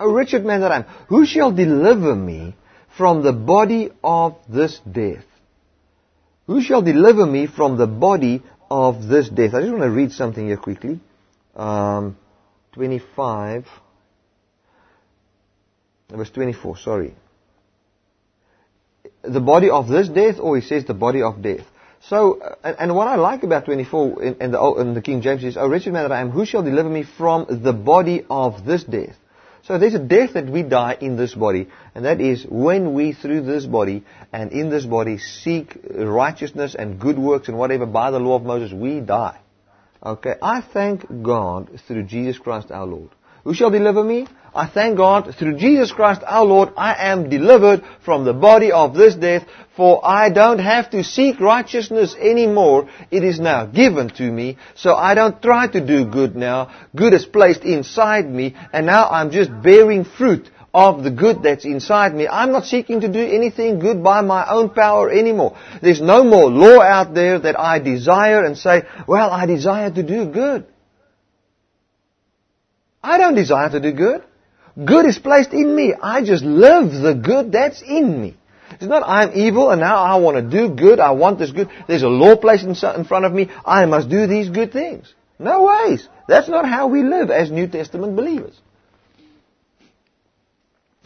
[0.00, 2.54] O wretched man that I am, who shall deliver me
[2.96, 5.24] from the body of this death?
[6.46, 9.54] Who shall deliver me from the body of this death?
[9.54, 11.00] I just want to read something here quickly.
[11.56, 12.16] Um,
[12.72, 13.66] 25
[16.10, 17.14] verse 24, sorry.
[19.22, 21.66] The body of this death, or he says the body of death.
[22.08, 25.20] So, uh, and, and what I like about 24 in, in, the, in the King
[25.20, 28.24] James is, O wretched man that I am, who shall deliver me from the body
[28.30, 29.16] of this death?
[29.64, 33.12] So there's a death that we die in this body, and that is when we,
[33.12, 38.10] through this body and in this body, seek righteousness and good works and whatever by
[38.10, 39.38] the law of Moses, we die.
[40.02, 43.10] Okay, I thank God through Jesus Christ our Lord.
[43.44, 44.26] Who shall deliver me?
[44.58, 48.92] I thank God through Jesus Christ our Lord, I am delivered from the body of
[48.92, 49.44] this death,
[49.76, 52.90] for I don't have to seek righteousness anymore.
[53.12, 56.72] It is now given to me, so I don't try to do good now.
[56.96, 61.64] Good is placed inside me, and now I'm just bearing fruit of the good that's
[61.64, 62.26] inside me.
[62.26, 65.56] I'm not seeking to do anything good by my own power anymore.
[65.80, 70.02] There's no more law out there that I desire and say, well, I desire to
[70.02, 70.66] do good.
[73.04, 74.24] I don't desire to do good.
[74.84, 75.94] Good is placed in me.
[76.00, 78.36] I just live the good that's in me.
[78.72, 81.00] It's not I'm evil and now I want to do good.
[81.00, 81.68] I want this good.
[81.88, 83.50] There's a law placed in front of me.
[83.64, 85.12] I must do these good things.
[85.38, 86.08] No ways.
[86.28, 88.58] That's not how we live as New Testament believers.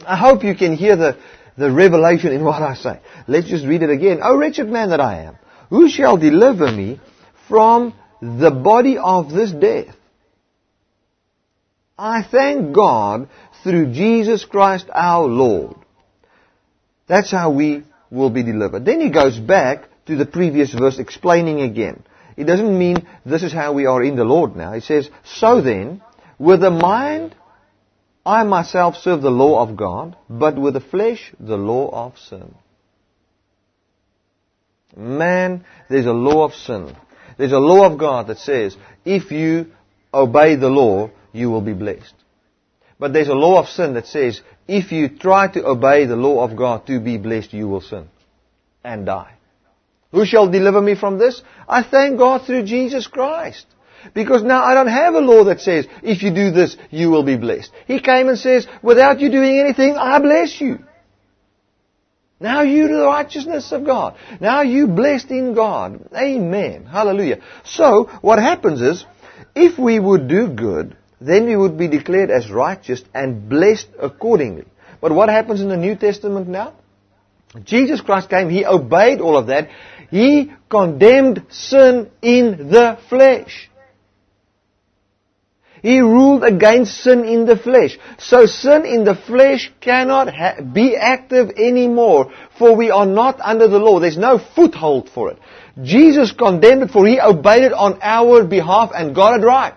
[0.05, 1.17] I hope you can hear the,
[1.57, 2.99] the revelation in what I say.
[3.27, 4.19] Let's just read it again.
[4.21, 5.37] O wretched man that I am,
[5.69, 6.99] who shall deliver me
[7.47, 9.95] from the body of this death?
[11.97, 13.29] I thank God
[13.63, 15.75] through Jesus Christ our Lord.
[17.07, 18.85] That's how we will be delivered.
[18.85, 22.03] Then he goes back to the previous verse explaining again.
[22.35, 24.73] It doesn't mean this is how we are in the Lord now.
[24.73, 26.01] He says, So then,
[26.39, 27.35] with the mind,
[28.25, 32.55] I myself serve the law of God, but with the flesh, the law of sin.
[34.95, 36.95] Man, there's a law of sin.
[37.37, 39.67] There's a law of God that says, if you
[40.13, 42.13] obey the law, you will be blessed.
[43.03, 46.41] But there's a law of sin that says, if you try to obey the law
[46.41, 48.07] of God to be blessed, you will sin
[48.81, 49.33] and die.
[50.13, 51.41] Who shall deliver me from this?
[51.67, 53.65] I thank God through Jesus Christ.
[54.13, 57.23] Because now I don't have a law that says, if you do this, you will
[57.23, 57.73] be blessed.
[57.87, 60.79] He came and says, without you doing anything, I bless you.
[62.39, 64.15] Now you do the righteousness of God.
[64.39, 66.07] Now you blessed in God.
[66.15, 66.85] Amen.
[66.85, 67.41] Hallelujah.
[67.65, 69.05] So, what happens is,
[69.55, 70.95] if we would do good,
[71.27, 74.65] then we would be declared as righteous and blessed accordingly.
[75.01, 76.73] But what happens in the New Testament now?
[77.63, 79.69] Jesus Christ came, He obeyed all of that.
[80.09, 83.69] He condemned sin in the flesh.
[85.81, 87.99] He ruled against sin in the flesh.
[88.17, 93.67] So sin in the flesh cannot ha- be active anymore, for we are not under
[93.67, 93.99] the law.
[93.99, 95.39] There's no foothold for it.
[95.81, 99.73] Jesus condemned it, for He obeyed it on our behalf and got it right.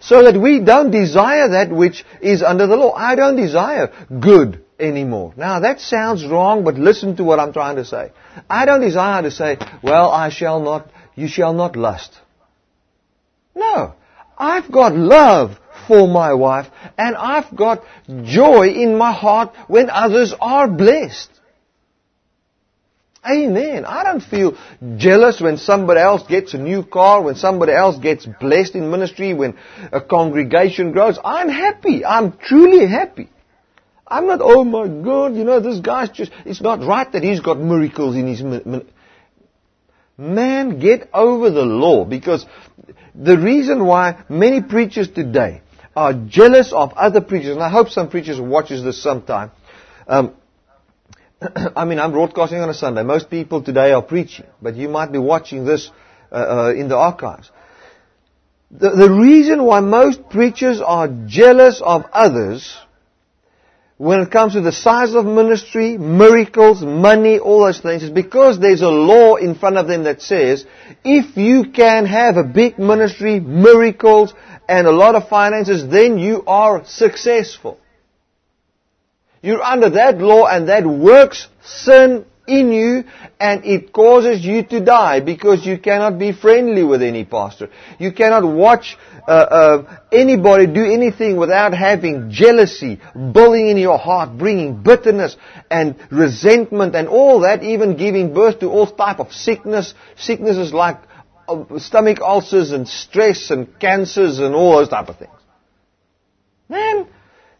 [0.00, 2.92] So that we don't desire that which is under the law.
[2.92, 5.34] I don't desire good anymore.
[5.36, 8.12] Now that sounds wrong, but listen to what I'm trying to say.
[8.48, 12.16] I don't desire to say, well, I shall not, you shall not lust.
[13.54, 13.94] No.
[14.36, 17.82] I've got love for my wife and I've got
[18.22, 21.30] joy in my heart when others are blessed.
[23.30, 23.84] Amen.
[23.84, 24.56] I don't feel
[24.96, 29.34] jealous when somebody else gets a new car, when somebody else gets blessed in ministry,
[29.34, 29.58] when
[29.92, 31.18] a congregation grows.
[31.22, 32.04] I'm happy.
[32.04, 33.28] I'm truly happy.
[34.06, 37.40] I'm not, oh my God, you know, this guy's just, it's not right that he's
[37.40, 38.42] got miracles in his,
[40.16, 42.46] man, get over the law because
[43.14, 45.60] the reason why many preachers today
[45.94, 49.50] are jealous of other preachers, and I hope some preachers watches this sometime.
[50.06, 50.34] Um,
[51.76, 53.02] I mean, I'm broadcasting on a Sunday.
[53.02, 55.90] Most people today are preaching, but you might be watching this
[56.30, 57.50] uh, uh, in the archives.
[58.70, 62.76] The, the reason why most preachers are jealous of others
[63.96, 68.60] when it comes to the size of ministry, miracles, money, all those things, is because
[68.60, 70.64] there's a law in front of them that says,
[71.02, 74.32] if you can have a big ministry, miracles,
[74.68, 77.80] and a lot of finances, then you are successful.
[79.42, 83.04] You're under that law and that works sin in you
[83.38, 87.68] and it causes you to die because you cannot be friendly with any pastor.
[87.98, 88.96] You cannot watch
[89.28, 95.36] uh, uh, anybody do anything without having jealousy, bullying in your heart, bringing bitterness
[95.70, 100.98] and resentment and all that, even giving birth to all type of sickness, sicknesses like
[101.46, 105.32] uh, stomach ulcers and stress and cancers and all those type of things.
[106.68, 107.06] Man,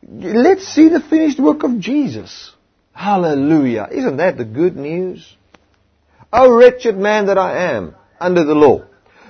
[0.06, 2.52] let's see the finished work of Jesus.
[2.92, 3.88] Hallelujah.
[3.90, 5.36] Isn't that the good news?
[6.32, 8.84] O wretched man that I am under the law.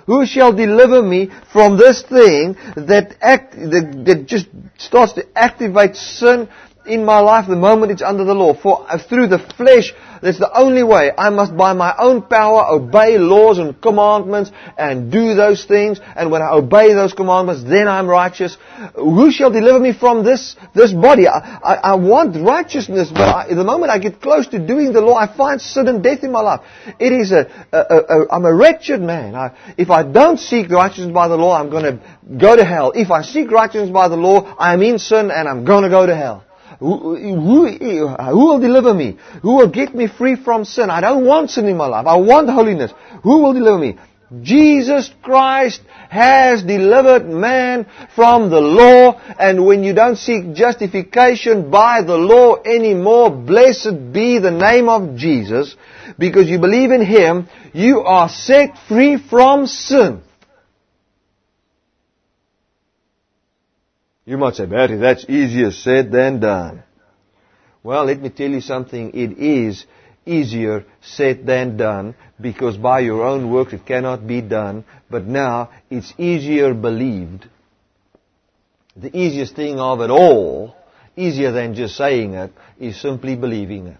[0.06, 4.46] Who shall deliver me from this thing that act, that, that just
[4.78, 6.48] starts to activate sin
[6.88, 8.54] in my life the moment it's under the law?
[8.54, 11.12] For through the flesh that's the only way.
[11.16, 16.00] I must by my own power obey laws and commandments and do those things.
[16.16, 18.56] And when I obey those commandments, then I'm righteous.
[18.94, 21.28] Who shall deliver me from this, this body?
[21.28, 25.00] I, I, I want righteousness, but I, the moment I get close to doing the
[25.00, 26.60] law, I find and death in my life.
[26.98, 29.34] It is a, a, a, a I'm a wretched man.
[29.34, 32.00] I, if I don't seek righteousness by the law, I'm going to
[32.36, 32.92] go to hell.
[32.94, 36.06] If I seek righteousness by the law, I'm in sin and I'm going to go
[36.06, 36.44] to hell.
[36.78, 39.18] Who, who, who will deliver me?
[39.42, 40.90] Who will get me free from sin?
[40.90, 42.06] I don't want sin in my life.
[42.06, 42.92] I want holiness.
[43.24, 43.98] Who will deliver me?
[44.42, 52.02] Jesus Christ has delivered man from the law and when you don't seek justification by
[52.02, 55.76] the law anymore, blessed be the name of Jesus,
[56.18, 60.20] because you believe in Him, you are set free from sin.
[64.28, 66.82] You might say, Barry, that's easier said than done.
[67.82, 69.12] Well, let me tell you something.
[69.14, 69.86] It is
[70.26, 74.84] easier said than done because by your own works it cannot be done.
[75.08, 77.46] But now it's easier believed.
[78.94, 80.76] The easiest thing of it all,
[81.16, 83.96] easier than just saying it, is simply believing it.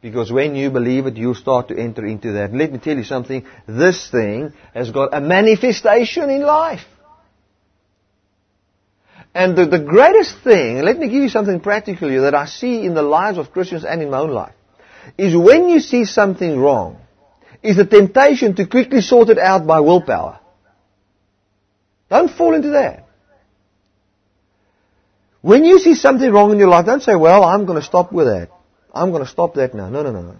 [0.00, 2.54] Because when you believe it, you start to enter into that.
[2.54, 3.44] Let me tell you something.
[3.66, 6.84] This thing has got a manifestation in life.
[9.34, 12.84] And the, the greatest thing, let me give you something practical here that I see
[12.84, 14.54] in the lives of Christians and in my own life,
[15.16, 16.98] is when you see something wrong,
[17.62, 20.38] is the temptation to quickly sort it out by willpower.
[22.10, 23.08] Don't fall into that.
[25.40, 28.12] When you see something wrong in your life, don't say, well, I'm going to stop
[28.12, 28.50] with that.
[28.94, 29.88] I'm going to stop that now.
[29.88, 30.36] No, no, no, no.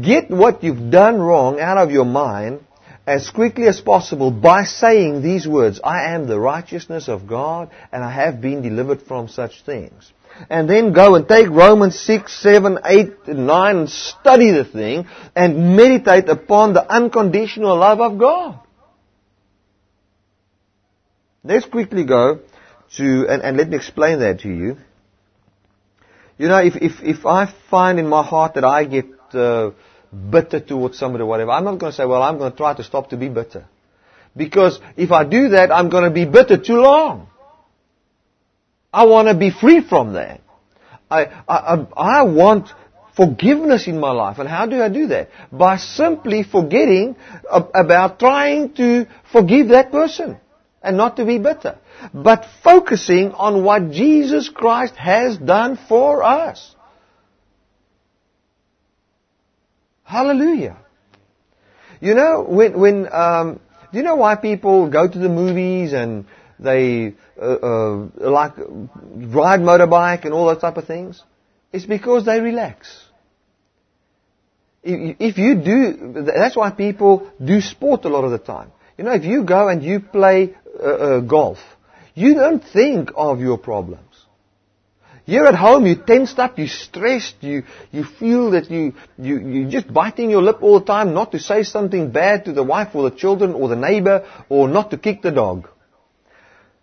[0.00, 2.64] Get what you've done wrong out of your mind
[3.06, 8.02] as quickly as possible by saying these words, I am the righteousness of God and
[8.02, 10.12] I have been delivered from such things.
[10.50, 15.76] And then go and take Romans 6, 7, 8, 9 and study the thing and
[15.76, 18.60] meditate upon the unconditional love of God.
[21.44, 22.40] Let's quickly go
[22.96, 24.78] to, and, and let me explain that to you.
[26.38, 29.70] You know, if, if, if I find in my heart that I get uh,
[30.30, 31.50] bitter towards somebody or whatever.
[31.52, 33.66] I'm not going to say, well, I'm going to try to stop to be bitter.
[34.36, 37.28] Because if I do that, I'm going to be bitter too long.
[38.92, 40.40] I want to be free from that.
[41.10, 42.68] I, I, I want
[43.16, 44.38] forgiveness in my life.
[44.38, 45.30] And how do I do that?
[45.50, 47.16] By simply forgetting
[47.50, 50.38] about trying to forgive that person
[50.82, 51.78] and not to be bitter.
[52.12, 56.75] But focusing on what Jesus Christ has done for us.
[60.06, 60.76] Hallelujah.
[62.00, 63.60] You know, when, when, um,
[63.92, 66.26] do you know why people go to the movies and
[66.60, 71.22] they, uh, uh, like, ride motorbike and all those type of things?
[71.72, 72.88] It's because they relax.
[74.84, 78.70] If you do, that's why people do sport a lot of the time.
[78.96, 81.58] You know, if you go and you play uh, uh golf,
[82.14, 83.98] you don't think of your problem.
[85.26, 89.70] Here at home, you're tensed up, you're stressed, you, you feel that you, you, you're
[89.70, 92.94] just biting your lip all the time not to say something bad to the wife
[92.94, 95.68] or the children or the neighbor or not to kick the dog.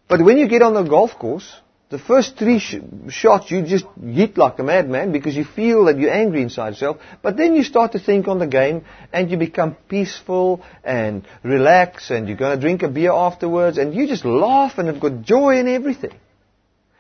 [0.09, 1.55] But when you get on the golf course,
[1.89, 5.97] the first three sh- shots you just hit like a madman because you feel that
[5.97, 6.97] you're angry inside yourself.
[7.21, 8.83] But then you start to think on the game
[9.13, 13.95] and you become peaceful and relax and you're going to drink a beer afterwards and
[13.95, 16.19] you just laugh and have got joy in everything.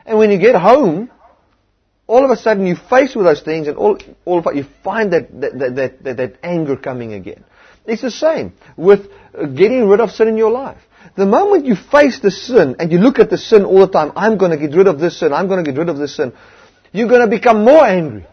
[0.05, 1.09] And when you get home,
[2.13, 4.65] all of a sudden you face with those things and all, all of a you
[4.83, 7.43] find that, that, that, that, that anger coming again.
[7.87, 10.77] It's the same with getting rid of sin in your life.
[11.15, 14.11] The moment you face the sin and you look at the sin all the time,
[14.15, 16.15] I'm going to get rid of this sin, I'm going to get rid of this
[16.15, 16.33] sin,
[16.91, 18.27] you're going to become more angry.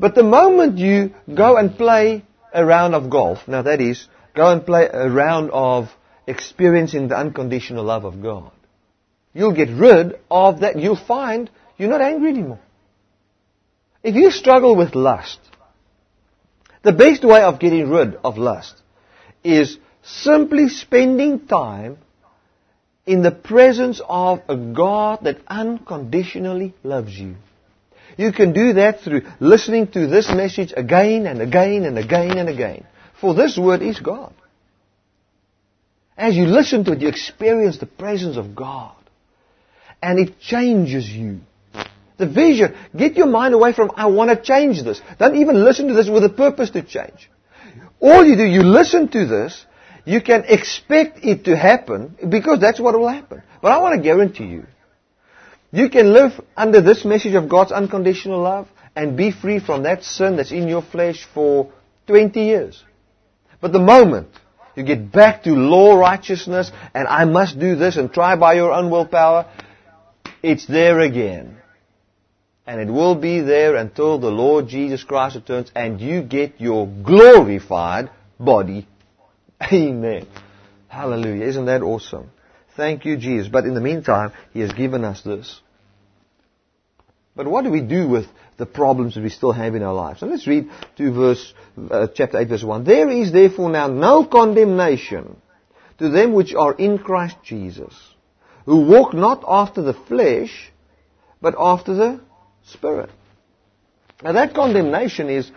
[0.00, 4.50] But the moment you go and play a round of golf, now that is, go
[4.50, 5.90] and play a round of
[6.26, 8.50] experiencing the unconditional love of God,
[9.32, 12.60] you'll get rid of that, you'll find you're not angry anymore.
[14.02, 15.38] If you struggle with lust,
[16.82, 18.80] the best way of getting rid of lust
[19.42, 21.98] is simply spending time
[23.06, 27.36] in the presence of a God that unconditionally loves you.
[28.16, 32.48] You can do that through listening to this message again and again and again and
[32.48, 32.86] again.
[33.20, 34.32] For this word is God.
[36.16, 38.94] As you listen to it, you experience the presence of God.
[40.02, 41.40] And it changes you.
[42.18, 42.74] The vision.
[42.96, 45.00] Get your mind away from, I want to change this.
[45.18, 47.30] Don't even listen to this with a purpose to change.
[48.00, 49.64] All you do, you listen to this,
[50.04, 53.42] you can expect it to happen because that's what will happen.
[53.60, 54.66] But I want to guarantee you,
[55.72, 60.04] you can live under this message of God's unconditional love and be free from that
[60.04, 61.72] sin that's in your flesh for
[62.06, 62.82] 20 years.
[63.60, 64.28] But the moment
[64.74, 68.72] you get back to law righteousness and I must do this and try by your
[68.72, 69.50] own willpower,
[70.42, 71.58] it's there again
[72.66, 76.86] and it will be there until the Lord Jesus Christ returns and you get your
[76.86, 78.10] glorified
[78.40, 78.88] body.
[79.72, 80.26] Amen.
[80.88, 81.44] Hallelujah.
[81.44, 82.30] Isn't that awesome?
[82.76, 83.48] Thank you, Jesus.
[83.48, 85.60] But in the meantime, He has given us this.
[87.36, 90.20] But what do we do with the problems that we still have in our lives?
[90.20, 91.54] So let's read to verse,
[91.90, 92.84] uh, chapter 8 verse 1.
[92.84, 95.36] There is therefore now no condemnation
[95.98, 97.94] to them which are in Christ Jesus,
[98.64, 100.72] who walk not after the flesh,
[101.40, 102.20] but after the
[102.72, 103.10] Spirit.
[104.22, 105.50] Now that condemnation is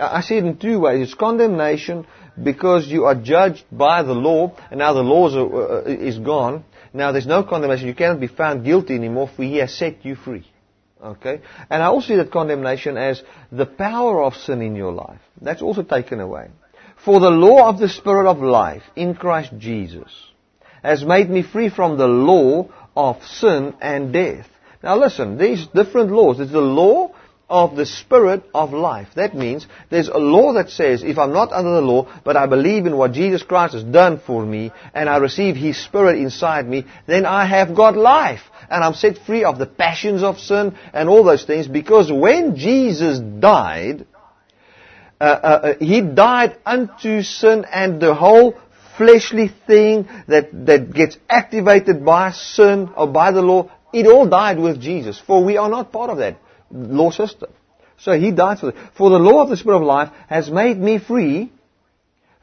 [0.00, 1.08] I see it in two ways.
[1.08, 2.06] It's condemnation
[2.42, 6.64] because you are judged by the law, and now the law is, uh, is gone.
[6.92, 7.86] Now there's no condemnation.
[7.86, 10.46] You cannot be found guilty anymore, for He has set you free.
[11.02, 11.42] Okay?
[11.70, 15.20] And I also see that condemnation as the power of sin in your life.
[15.40, 16.50] That's also taken away.
[17.04, 20.10] For the law of the Spirit of life in Christ Jesus
[20.82, 24.46] has made me free from the law of sin and death.
[24.84, 26.36] Now listen, these different laws.
[26.36, 27.14] There's the law
[27.48, 29.08] of the Spirit of life.
[29.16, 32.44] That means there's a law that says if I'm not under the law, but I
[32.44, 36.68] believe in what Jesus Christ has done for me, and I receive His Spirit inside
[36.68, 38.42] me, then I have got life.
[38.68, 42.56] And I'm set free of the passions of sin and all those things because when
[42.56, 44.06] Jesus died,
[45.18, 48.54] uh, uh, uh He died unto sin and the whole
[48.96, 54.58] fleshly thing that, that gets activated by sin or by the law, it all died
[54.58, 55.20] with Jesus.
[55.20, 56.38] For we are not part of that
[56.70, 57.50] law system.
[57.98, 58.76] So he died for it.
[58.96, 61.52] For the law of the Spirit of life has made me free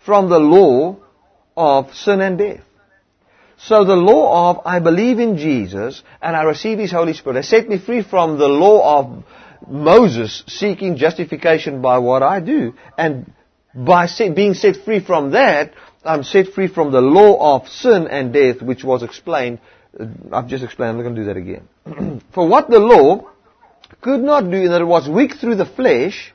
[0.05, 0.97] from the law
[1.55, 2.61] of sin and death.
[3.57, 7.49] So the law of I believe in Jesus and I receive His Holy Spirit has
[7.49, 9.23] set me free from the law of
[9.67, 12.73] Moses seeking justification by what I do.
[12.97, 13.31] And
[13.75, 15.73] by being set free from that,
[16.03, 19.59] I'm set free from the law of sin and death, which was explained.
[19.99, 22.21] Uh, I've just explained, I'm not going to do that again.
[22.33, 23.29] For what the law
[24.01, 26.33] could not do, in that it was weak through the flesh,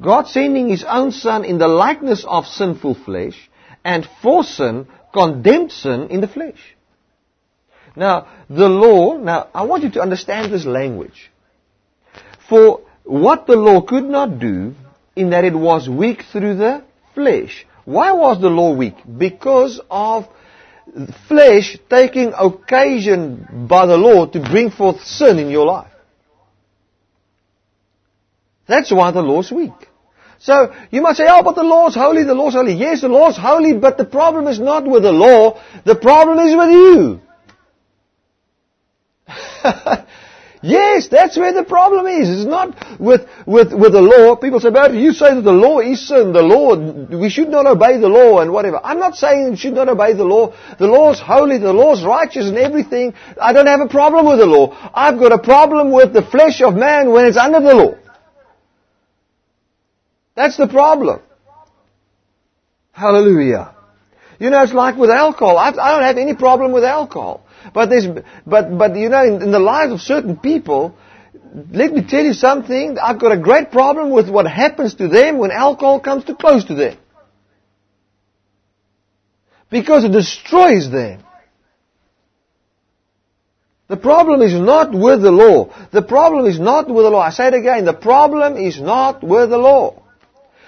[0.00, 3.50] God sending His own Son in the likeness of sinful flesh,
[3.84, 6.76] and for sin, condemned sin in the flesh.
[7.94, 11.30] Now, the law, now, I want you to understand this language.
[12.48, 14.74] For what the law could not do,
[15.14, 16.84] in that it was weak through the
[17.14, 17.66] flesh.
[17.84, 18.94] Why was the law weak?
[19.18, 20.28] Because of
[21.28, 25.92] flesh taking occasion by the law to bring forth sin in your life.
[28.66, 29.72] That's why the law is weak.
[30.38, 32.74] So you might say, oh, but the law is holy, the law is holy.
[32.74, 36.38] Yes, the law is holy, but the problem is not with the law, the problem
[36.40, 37.20] is with you.
[40.62, 42.28] yes, that's where the problem is.
[42.28, 44.36] It's not with, with, with the law.
[44.36, 47.66] People say, but you say that the law is sin, the law, we should not
[47.66, 48.80] obey the law and whatever.
[48.82, 50.54] I'm not saying we should not obey the law.
[50.78, 53.14] The law is holy, the law is righteous and everything.
[53.40, 54.76] I don't have a problem with the law.
[54.94, 57.94] I've got a problem with the flesh of man when it's under the law.
[60.34, 61.20] That's the problem.
[62.92, 63.74] Hallelujah.
[64.38, 65.56] You know, it's like with alcohol.
[65.56, 67.46] I, I don't have any problem with alcohol.
[67.72, 67.90] But
[68.46, 70.96] but, but you know, in, in the lives of certain people,
[71.70, 72.98] let me tell you something.
[72.98, 76.64] I've got a great problem with what happens to them when alcohol comes too close
[76.66, 76.96] to them.
[79.70, 81.22] Because it destroys them.
[83.88, 85.74] The problem is not with the law.
[85.90, 87.20] The problem is not with the law.
[87.20, 87.84] I say it again.
[87.84, 90.02] The problem is not with the law.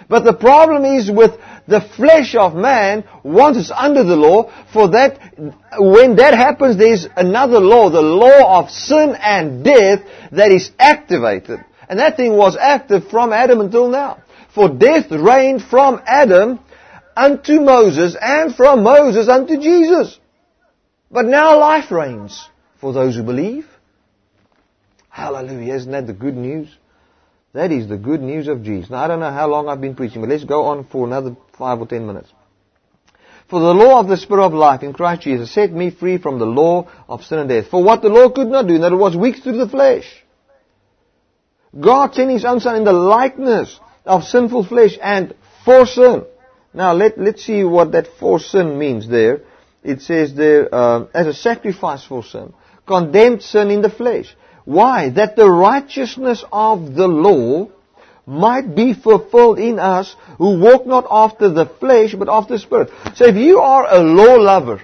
[0.09, 1.33] But the problem is with
[1.67, 5.19] the flesh of man once it's under the law, for that,
[5.79, 10.01] when that happens, there's another law, the law of sin and death
[10.33, 11.65] that is activated.
[11.89, 14.23] And that thing was active from Adam until now.
[14.55, 16.61] For death reigned from Adam
[17.17, 20.19] unto Moses and from Moses unto Jesus.
[21.11, 22.49] But now life reigns
[22.81, 23.67] for those who believe.
[25.09, 25.75] Hallelujah.
[25.75, 26.69] Isn't that the good news?
[27.55, 28.91] That is the good news of Jesus.
[28.91, 31.37] Now, I don't know how long I've been preaching, but let's go on for another
[31.57, 32.31] five or ten minutes.
[33.49, 36.41] For the law of the Spirit of life in Christ Jesus set me free from
[36.41, 37.69] the law of sin and death.
[37.69, 40.25] For what the law could not do, that it was weak through the flesh.
[41.79, 45.35] God sent His own Son in the likeness of sinful flesh and
[45.65, 46.25] for sin.
[46.73, 49.43] Now let, let's see what that for sin means there.
[49.85, 52.53] It says there, uh, as a sacrifice for sin.
[52.85, 54.35] Condemned sin in the flesh.
[54.65, 55.11] Why?
[55.11, 57.69] That the righteousness of the law
[58.27, 62.91] might be fulfilled in us who walk not after the flesh but after the spirit.
[63.15, 64.81] So if you are a law lover,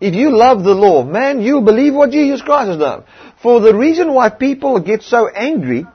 [0.00, 3.04] if you love the law, man, you believe what Jesus Christ has done.
[3.42, 5.86] For the reason why people get so angry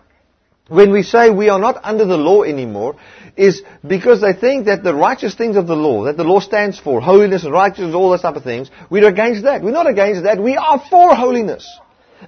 [0.67, 2.95] when we say we are not under the law anymore
[3.37, 6.79] is because they think that the righteous things of the law, that the law stands
[6.79, 9.61] for, holiness and righteousness, all those type of things, we're against that.
[9.61, 10.41] We're not against that.
[10.41, 11.67] We are for holiness.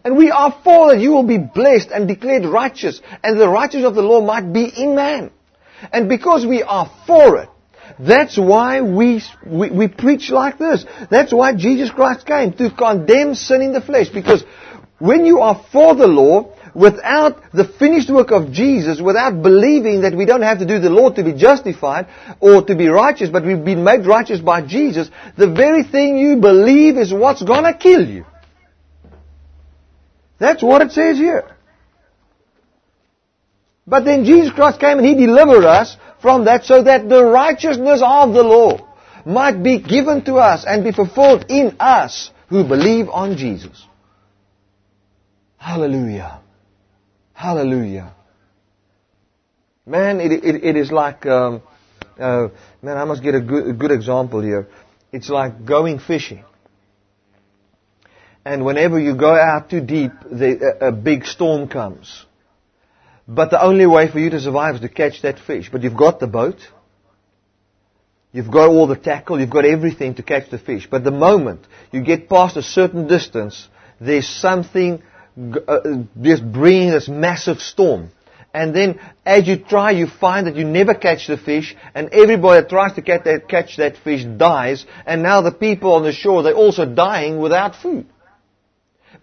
[0.03, 3.87] And we are for that you will be blessed and declared righteous, and the righteousness
[3.87, 5.31] of the law might be in man.
[5.91, 7.49] And because we are for it,
[7.99, 10.85] that's why we, we, we preach like this.
[11.11, 14.09] That's why Jesus Christ came, to condemn sin in the flesh.
[14.09, 14.43] Because
[14.99, 20.15] when you are for the law, without the finished work of Jesus, without believing that
[20.15, 22.07] we don't have to do the law to be justified
[22.39, 26.37] or to be righteous, but we've been made righteous by Jesus, the very thing you
[26.37, 28.25] believe is what's gonna kill you.
[30.43, 31.55] That's what it says here.
[33.87, 38.01] But then Jesus Christ came and He delivered us from that so that the righteousness
[38.03, 38.93] of the law
[39.25, 43.87] might be given to us and be fulfilled in us who believe on Jesus.
[45.55, 46.41] Hallelujah.
[47.31, 48.13] Hallelujah.
[49.85, 51.61] Man, it, it, it is like, um,
[52.19, 52.49] uh,
[52.81, 54.67] man, I must get a good, a good example here.
[55.13, 56.43] It's like going fishing.
[58.45, 62.25] And whenever you go out too deep, the, a, a big storm comes.
[63.27, 65.69] But the only way for you to survive is to catch that fish.
[65.71, 66.57] But you've got the boat.
[68.33, 69.39] You've got all the tackle.
[69.39, 70.87] You've got everything to catch the fish.
[70.89, 71.61] But the moment
[71.91, 73.67] you get past a certain distance,
[74.01, 75.01] there's something
[75.67, 75.79] uh,
[76.21, 78.09] just bringing this massive storm.
[78.53, 82.61] And then as you try, you find that you never catch the fish, and everybody
[82.61, 86.11] that tries to catch that, catch that fish dies, and now the people on the
[86.11, 88.05] shore, they're also dying without food.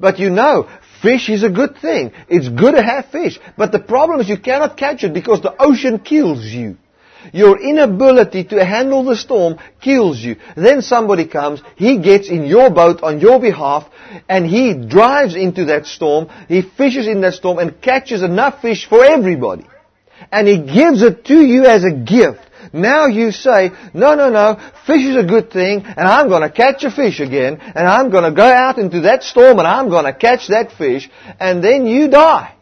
[0.01, 0.69] But you know,
[1.03, 2.13] fish is a good thing.
[2.29, 3.39] It's good to have fish.
[3.57, 6.79] But the problem is you cannot catch it because the ocean kills you.
[7.35, 10.37] Your inability to handle the storm kills you.
[10.57, 13.87] Then somebody comes, he gets in your boat on your behalf,
[14.27, 18.89] and he drives into that storm, he fishes in that storm and catches enough fish
[18.89, 19.67] for everybody.
[20.33, 22.41] And he gives it to you as a gift.
[22.73, 26.51] Now you say, no, no, no, fish is a good thing, and I'm going to
[26.51, 29.89] catch a fish again, and I'm going to go out into that storm, and I'm
[29.89, 31.11] going to catch that fish,
[31.41, 32.55] and then you die.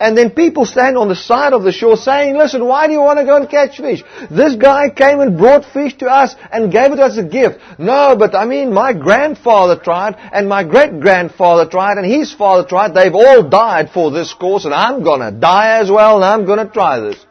[0.00, 3.00] And then people stand on the side of the shore saying, listen, why do you
[3.00, 4.02] want to go and catch fish?
[4.30, 7.58] This guy came and brought fish to us and gave it as a gift.
[7.78, 12.68] No, but I mean, my grandfather tried and my great grandfather tried and his father
[12.68, 12.94] tried.
[12.94, 16.68] They've all died for this course and I'm gonna die as well and I'm gonna
[16.68, 17.24] try this.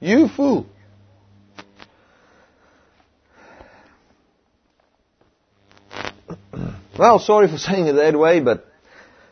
[0.00, 0.66] You fool.
[6.98, 8.66] Well, sorry for saying it that way, but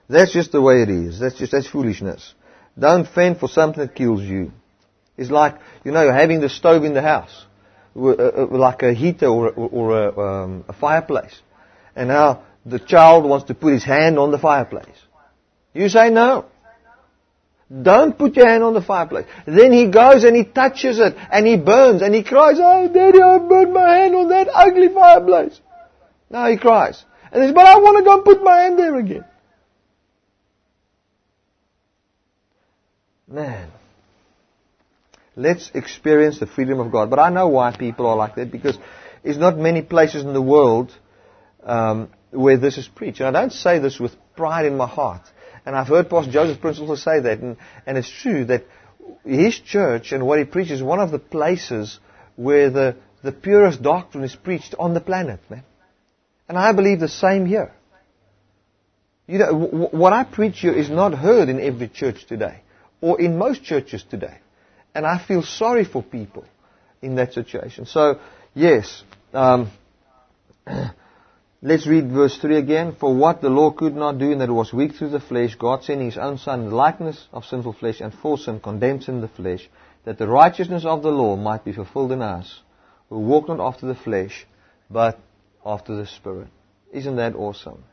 [0.08, 1.18] that's just the way it is.
[1.18, 2.34] That's just, that's foolishness.
[2.78, 4.52] Don't fend for something that kills you.
[5.16, 7.44] It's like, you know, having the stove in the house,
[7.94, 11.38] uh, uh, like a heater or, or a, um, a fireplace.
[11.94, 14.86] And now the child wants to put his hand on the fireplace.
[15.74, 16.46] You say no.
[17.82, 19.26] Don't put your hand on the fireplace.
[19.46, 23.20] Then he goes and he touches it and he burns and he cries, Oh, Daddy,
[23.20, 25.58] I burned my hand on that ugly fireplace.
[26.28, 27.02] Now he cries.
[27.32, 29.24] And says, But I want to go and put my hand there again.
[33.26, 33.70] Man.
[35.34, 37.08] Let's experience the freedom of God.
[37.08, 38.78] But I know why people are like that because
[39.22, 40.94] there's not many places in the world
[41.62, 43.20] um, where this is preached.
[43.20, 45.22] And I don't say this with pride in my heart.
[45.64, 47.38] And I've heard Pastor Joseph Prince also say that.
[47.38, 47.56] And,
[47.86, 48.66] and it's true that
[49.24, 51.98] his church and what he preaches is one of the places
[52.36, 55.64] where the, the purest doctrine is preached on the planet, man.
[56.52, 57.72] And I believe the same here.
[59.26, 59.54] You know,
[59.90, 62.60] what I preach here is not heard in every church today
[63.00, 64.36] or in most churches today.
[64.94, 66.44] And I feel sorry for people
[67.00, 67.86] in that situation.
[67.86, 68.20] So,
[68.52, 69.02] yes,
[69.32, 69.70] um,
[71.62, 72.96] let's read verse 3 again.
[73.00, 75.54] For what the law could not do, in that it was weak through the flesh,
[75.54, 79.08] God sending His own Son in the likeness of sinful flesh and for sin condemns
[79.08, 79.70] in the flesh,
[80.04, 82.60] that the righteousness of the law might be fulfilled in us,
[83.08, 84.46] who walk not after the flesh,
[84.90, 85.18] but
[85.64, 86.48] after the Spirit.
[86.92, 87.84] Isn't that awesome?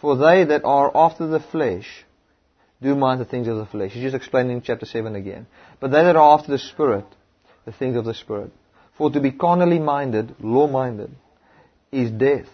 [0.00, 2.04] For they that are after the flesh
[2.80, 3.92] do mind the things of the flesh.
[3.92, 5.46] He's just explaining chapter 7 again.
[5.80, 7.06] But they that are after the Spirit,
[7.64, 8.52] the things of the Spirit.
[8.96, 11.10] For to be carnally minded, law minded,
[11.90, 12.48] is death.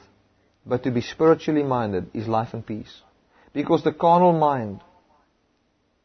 [0.64, 3.02] But to be spiritually minded is life and peace.
[3.52, 4.81] Because the carnal mind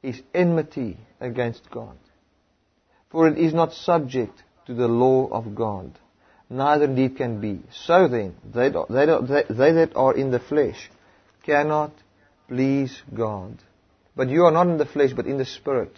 [0.03, 1.97] is enmity against God.
[3.09, 5.97] For it is not subject to the law of God,
[6.49, 7.61] neither indeed can be.
[7.85, 10.89] So then, they, they, they, that are in the flesh
[11.43, 11.91] cannot
[12.47, 13.57] please God.
[14.15, 15.97] But you are not in the flesh, but in the Spirit.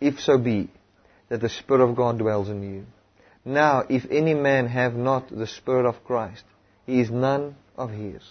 [0.00, 0.70] If so be
[1.28, 2.86] that the Spirit of God dwells in you.
[3.44, 6.44] Now, if any man have not the Spirit of Christ,
[6.86, 8.22] he is none of his.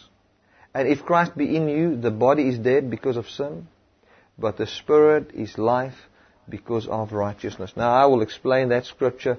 [0.73, 3.67] And if Christ be in you, the body is dead because of sin,
[4.37, 5.95] but the Spirit is life
[6.49, 7.73] because of righteousness.
[7.75, 9.37] Now, I will explain that scripture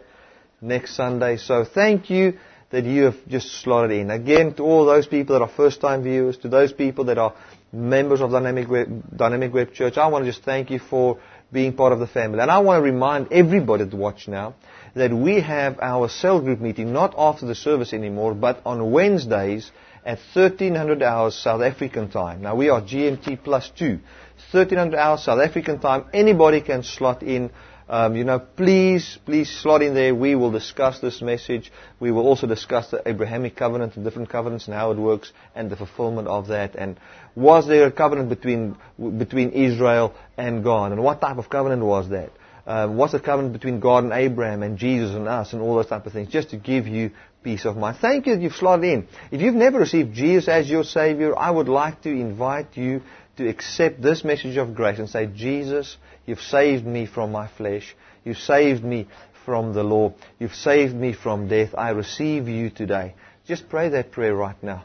[0.61, 1.37] next Sunday.
[1.37, 2.35] So thank you
[2.70, 4.11] that you have just slotted in.
[4.11, 7.35] Again, to all those people that are first time viewers, to those people that are
[7.73, 11.19] members of Dynamic Web, Dynamic Web Church, I want to just thank you for
[11.53, 12.41] being part of the family.
[12.41, 14.55] And I want to remind everybody to watch now
[14.95, 19.70] that we have our cell group meeting not after the service anymore, but on Wednesdays
[20.05, 22.43] at 1300 hours South African time.
[22.43, 24.01] Now we are GMT plus two.
[24.53, 26.05] 1300 hours South African time.
[26.12, 27.51] Anybody can slot in.
[27.89, 30.15] Um, you know, please, please slot in there.
[30.15, 31.71] We will discuss this message.
[32.01, 35.71] We will also discuss the Abrahamic covenant, the different covenants and how it works, and
[35.71, 36.75] the fulfillment of that.
[36.75, 36.99] And
[37.37, 40.93] was there a covenant between between Israel and God?
[40.93, 42.33] And what type of covenant was that?
[42.67, 45.87] uh, what's the covenant between God and Abraham and Jesus and us and all those
[45.87, 47.99] type of things, just to give you peace of mind.
[48.01, 49.09] Thank you that you've slotted in.
[49.31, 53.03] If you've never received Jesus as your Savior, I would like to invite you
[53.37, 57.95] to accept this message of grace and say, Jesus, you've saved me from my flesh.
[58.25, 59.07] You've saved me
[59.45, 60.15] from the law.
[60.39, 61.75] You've saved me from death.
[61.77, 63.15] I receive you today.
[63.47, 64.85] Just pray that prayer right now.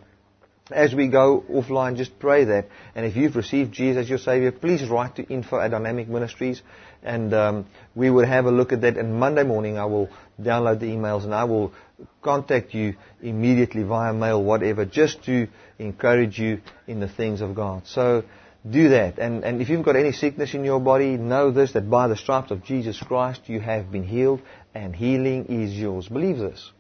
[0.69, 2.67] As we go offline, just pray that.
[2.95, 6.61] And if you've received Jesus as your Savior, please write to info at Dynamic Ministries.
[7.03, 7.65] And um,
[7.95, 8.97] we will have a look at that.
[8.97, 10.09] And Monday morning, I will
[10.39, 11.73] download the emails and I will
[12.21, 15.47] contact you immediately via mail, whatever, just to
[15.79, 17.87] encourage you in the things of God.
[17.87, 18.23] So
[18.69, 19.17] do that.
[19.17, 22.15] And, and if you've got any sickness in your body, know this, that by the
[22.15, 24.41] stripes of Jesus Christ, you have been healed
[24.73, 26.07] and healing is yours.
[26.07, 26.71] Believe this.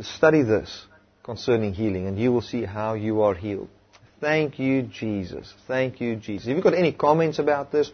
[0.00, 0.86] Study this
[1.22, 3.68] concerning healing, and you will see how you are healed.
[4.20, 5.52] Thank you, Jesus.
[5.66, 6.48] Thank you, Jesus.
[6.48, 7.90] If you've got any comments about this,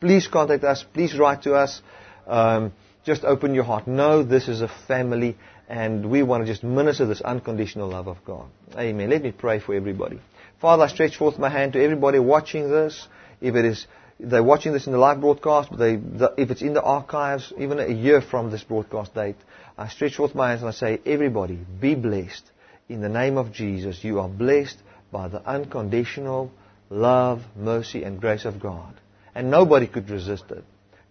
[0.00, 0.84] please contact us.
[0.94, 1.82] Please write to us.
[2.26, 2.72] Um,
[3.04, 3.86] just open your heart.
[3.86, 5.36] Know this is a family,
[5.68, 8.46] and we want to just minister this unconditional love of God.
[8.76, 9.10] Amen.
[9.10, 10.20] Let me pray for everybody.
[10.60, 13.06] Father, I stretch forth my hand to everybody watching this.
[13.40, 13.86] If it is
[14.18, 17.52] they're watching this in the live broadcast, but they, the, if it's in the archives,
[17.58, 19.36] even a year from this broadcast date,
[19.76, 22.50] I stretch forth my hands and I say, everybody, be blessed
[22.88, 24.78] in the name of Jesus, you are blessed
[25.10, 26.52] by the unconditional
[26.88, 28.94] love, mercy, and grace of God.
[29.34, 30.64] And nobody could resist it.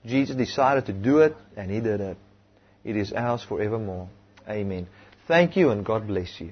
[0.06, 2.18] Jesus decided to do it, and He did it.
[2.84, 4.10] It is ours forevermore.
[4.48, 4.88] Amen.
[5.28, 6.52] Thank you, and God bless you.